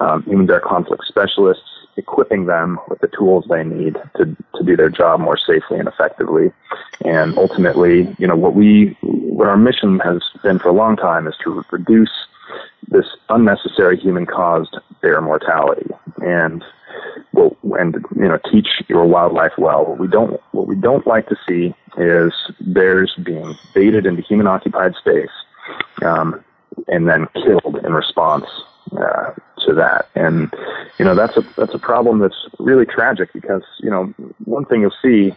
[0.00, 1.64] um, even their conflict specialists,
[1.96, 5.88] equipping them with the tools they need to, to do their job more safely and
[5.88, 6.52] effectively.
[7.04, 11.26] And ultimately, you know, what we, what our mission has been for a long time
[11.26, 12.10] is to reduce
[12.88, 15.86] this unnecessary human caused bear mortality
[16.20, 16.64] and
[17.32, 19.84] well, and you know teach your wildlife well.
[19.84, 24.46] What we don't what we don't like to see is bears being baited into human
[24.46, 25.28] occupied space
[26.02, 26.42] um,
[26.88, 28.46] and then killed in response
[28.92, 29.32] uh,
[29.66, 30.08] to that.
[30.14, 30.52] And
[30.98, 34.06] you know that's a that's a problem that's really tragic because you know
[34.44, 35.34] one thing you'll see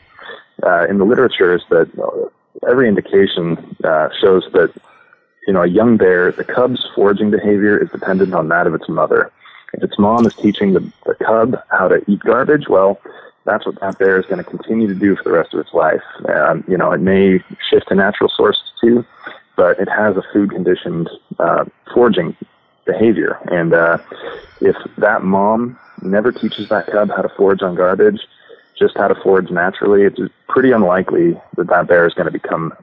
[0.63, 2.31] uh, in the literature is that
[2.69, 4.73] every indication uh, shows that
[5.47, 8.87] you know, a young bear, the cub's foraging behavior is dependent on that of its
[8.87, 9.31] mother.
[9.73, 12.99] If its mom is teaching the, the cub how to eat garbage, well,
[13.45, 15.73] that's what that bear is going to continue to do for the rest of its
[15.73, 16.01] life.
[16.29, 17.39] Um, you know, it may
[17.69, 19.03] shift to natural sources too,
[19.55, 22.35] but it has a food conditioned uh, foraging
[22.85, 23.39] behavior.
[23.51, 23.97] And uh,
[24.59, 28.19] if that mom never teaches that cub how to forage on garbage,
[28.77, 32.73] just how to forage naturally, it's pretty unlikely that that bear is going to become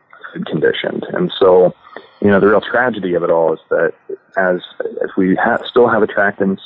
[0.46, 1.04] conditioned.
[1.12, 1.74] And so,
[2.20, 3.94] you know, the real tragedy of it all is that
[4.36, 4.60] as
[5.00, 6.60] if we ha- still have attractants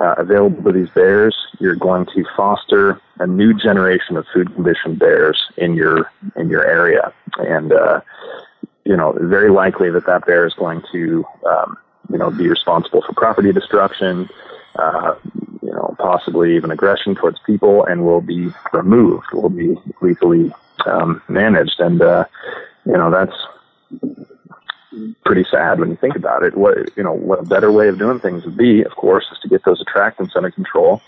[0.00, 4.98] uh, available to these bears, you're going to foster a new generation of food conditioned
[4.98, 8.00] bears in your in your area, and uh,
[8.84, 11.78] you know, very likely that that bear is going to um,
[12.10, 14.28] you know be responsible for property destruction.
[14.76, 15.14] Uh,
[15.62, 20.52] you know, possibly even aggression towards people, and will be removed, will be legally
[20.86, 21.78] um, managed.
[21.78, 22.24] And uh,
[22.86, 24.16] you know that's
[25.24, 26.54] pretty sad when you think about it.
[26.56, 29.38] What you know, what a better way of doing things would be, of course, is
[29.42, 31.00] to get those attractants under control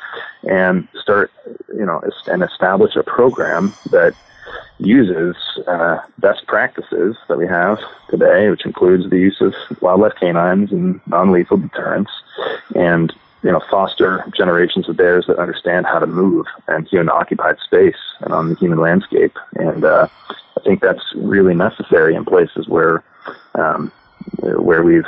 [0.49, 1.31] and start,
[1.77, 4.15] you know, and establish a program that
[4.79, 7.79] uses uh, best practices that we have
[8.11, 12.11] today, which includes the use of wildlife canines and non-lethal deterrence,
[12.75, 13.13] and
[13.45, 17.95] you know, foster generations of bears that understand how to move and human occupied space
[18.21, 19.37] and on the human landscape.
[19.57, 23.05] And uh, I think that's really necessary in places where
[23.55, 23.93] um,
[24.39, 25.05] where we've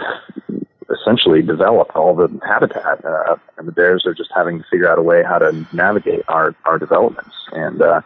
[0.91, 4.99] essentially developed all the habitat, uh, and the bears are just having to figure out
[4.99, 7.35] a way how to navigate our our developments.
[7.53, 8.03] And uh,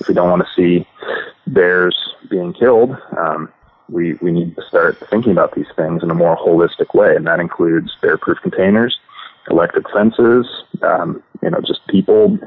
[0.00, 0.88] if we don't want to see
[1.46, 1.94] bears
[2.30, 3.52] being killed, um,
[3.90, 7.26] we, we need to start thinking about these things in a more holistic way, and
[7.26, 8.98] that includes bear-proof containers
[9.50, 10.46] electric fences,
[10.82, 12.38] um, you know, just people.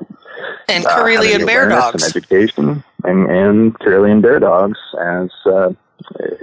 [0.69, 2.03] And Karelian uh, bear dogs.
[2.03, 5.69] And education and, and Karelian bear dogs as, uh,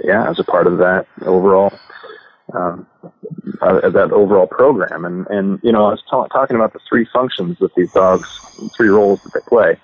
[0.03, 1.73] yeah, as a part of that overall.
[2.53, 2.85] Um,
[3.61, 7.57] uh, that overall program, and and you know, I was talking about the three functions
[7.59, 8.27] that these dogs,
[8.77, 9.77] three roles that they play.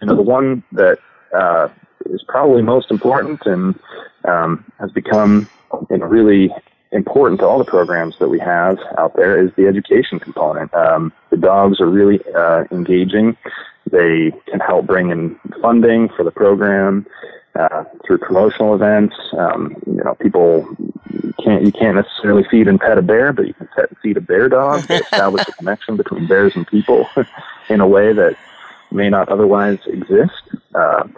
[0.00, 0.98] You know, the one that
[1.36, 1.68] uh,
[2.06, 3.78] is probably most important and
[4.26, 5.48] um, has become
[5.90, 6.50] you know, really
[6.94, 10.72] important to all the programs that we have out there is the education component.
[10.72, 13.36] Um, the dogs are really uh, engaging.
[13.90, 17.04] They can help bring in funding for the program
[17.58, 19.14] uh, through promotional events.
[19.36, 20.66] Um, you know, people
[21.42, 24.16] can't you can't necessarily feed and pet a bear, but you can pet and feed
[24.16, 24.82] a bear dog.
[24.82, 27.08] They establish a connection between bears and people
[27.68, 28.36] in a way that
[28.92, 30.42] may not otherwise exist.
[30.74, 31.08] Uh,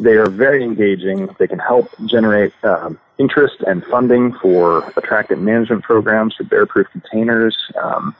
[0.00, 1.28] they are very engaging.
[1.38, 6.86] They can help generate um, interest and funding for attractant management programs for bear proof
[6.92, 7.56] containers.
[7.80, 8.14] Um,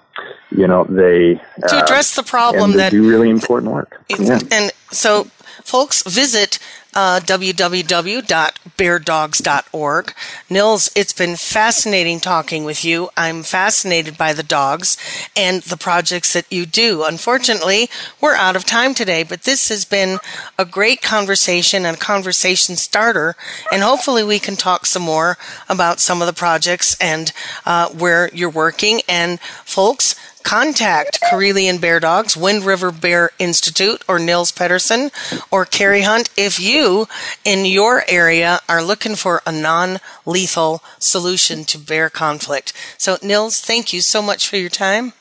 [0.51, 1.35] you know they
[1.69, 4.05] to uh, address the problem that do really important work.
[4.19, 4.41] Yeah.
[4.51, 5.25] And so,
[5.63, 6.59] folks, visit
[6.95, 10.15] uh, www.beardogs.org.
[10.49, 13.11] Nils, it's been fascinating talking with you.
[13.19, 14.97] I'm fascinated by the dogs
[15.37, 17.05] and the projects that you do.
[17.05, 20.19] Unfortunately, we're out of time today, but this has been
[20.59, 23.37] a great conversation and a conversation starter.
[23.71, 25.37] And hopefully, we can talk some more
[25.69, 27.31] about some of the projects and
[27.67, 29.03] uh, where you're working.
[29.07, 35.11] And, folks, dogs, contact Karelian Bear Dogs, Wind River Bear Institute, or Nils Pedersen,
[35.51, 37.07] or Carrie Hunt if you
[37.45, 42.73] in your area are looking for a non lethal solution to bear conflict.
[42.99, 45.13] So, Nils, thank you so much for your time.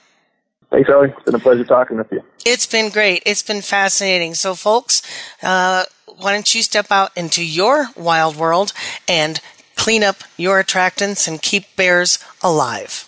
[0.72, 1.10] Thanks, Ellie.
[1.10, 2.22] It's been a pleasure talking with you.
[2.46, 3.24] It's been great.
[3.26, 4.36] It's been fascinating.
[4.36, 5.02] So, folks,
[5.42, 5.84] uh,
[6.18, 8.74] why don't you step out into your wild world
[9.08, 9.40] and
[9.76, 13.08] clean up your attractants and keep bears alive?